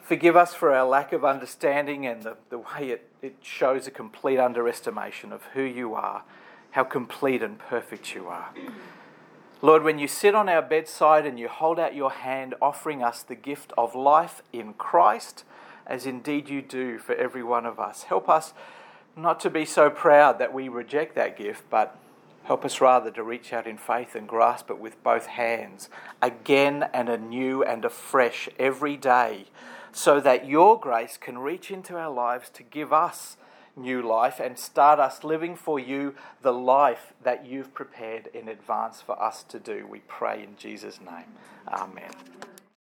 Forgive 0.00 0.36
us 0.36 0.52
for 0.52 0.74
our 0.74 0.86
lack 0.86 1.12
of 1.12 1.24
understanding 1.24 2.04
and 2.04 2.24
the, 2.24 2.36
the 2.50 2.58
way 2.58 2.90
it, 2.90 3.08
it 3.22 3.36
shows 3.40 3.86
a 3.86 3.90
complete 3.90 4.38
underestimation 4.38 5.32
of 5.32 5.44
who 5.54 5.62
you 5.62 5.94
are, 5.94 6.24
how 6.72 6.82
complete 6.82 7.40
and 7.40 7.58
perfect 7.58 8.14
you 8.14 8.26
are. 8.26 8.50
Lord, 9.62 9.82
when 9.82 9.98
you 9.98 10.08
sit 10.08 10.34
on 10.34 10.48
our 10.48 10.60
bedside 10.60 11.24
and 11.24 11.38
you 11.38 11.48
hold 11.48 11.78
out 11.78 11.94
your 11.94 12.10
hand, 12.10 12.54
offering 12.60 13.02
us 13.02 13.22
the 13.22 13.34
gift 13.34 13.72
of 13.78 13.94
life 13.94 14.42
in 14.52 14.74
Christ, 14.74 15.44
as 15.86 16.04
indeed 16.04 16.48
you 16.48 16.60
do 16.62 16.98
for 16.98 17.14
every 17.14 17.42
one 17.42 17.64
of 17.64 17.78
us, 17.78 18.02
help 18.02 18.28
us 18.28 18.52
not 19.16 19.40
to 19.40 19.50
be 19.50 19.64
so 19.64 19.88
proud 19.88 20.38
that 20.38 20.52
we 20.52 20.68
reject 20.68 21.14
that 21.14 21.38
gift, 21.38 21.62
but 21.70 21.96
help 22.44 22.64
us 22.64 22.80
rather 22.80 23.10
to 23.10 23.22
reach 23.22 23.52
out 23.52 23.66
in 23.66 23.76
faith 23.76 24.14
and 24.14 24.28
grasp 24.28 24.70
it 24.70 24.78
with 24.78 25.02
both 25.02 25.26
hands, 25.26 25.88
again 26.22 26.88
and 26.94 27.08
anew 27.08 27.62
and 27.62 27.84
afresh 27.84 28.48
every 28.58 28.96
day, 28.96 29.46
so 29.92 30.20
that 30.20 30.48
your 30.48 30.78
grace 30.78 31.16
can 31.16 31.38
reach 31.38 31.70
into 31.70 31.96
our 31.96 32.10
lives 32.10 32.48
to 32.50 32.62
give 32.62 32.92
us 32.92 33.36
new 33.76 34.00
life 34.00 34.40
and 34.40 34.58
start 34.58 35.00
us 35.00 35.24
living 35.24 35.56
for 35.56 35.78
you 35.78 36.14
the 36.42 36.52
life 36.52 37.12
that 37.22 37.44
you've 37.44 37.74
prepared 37.74 38.28
in 38.28 38.48
advance 38.48 39.02
for 39.02 39.20
us 39.20 39.42
to 39.42 39.58
do. 39.58 39.86
We 39.88 40.00
pray 40.00 40.42
in 40.42 40.56
Jesus' 40.56 41.00
name. 41.00 41.26
Amen. 41.68 42.12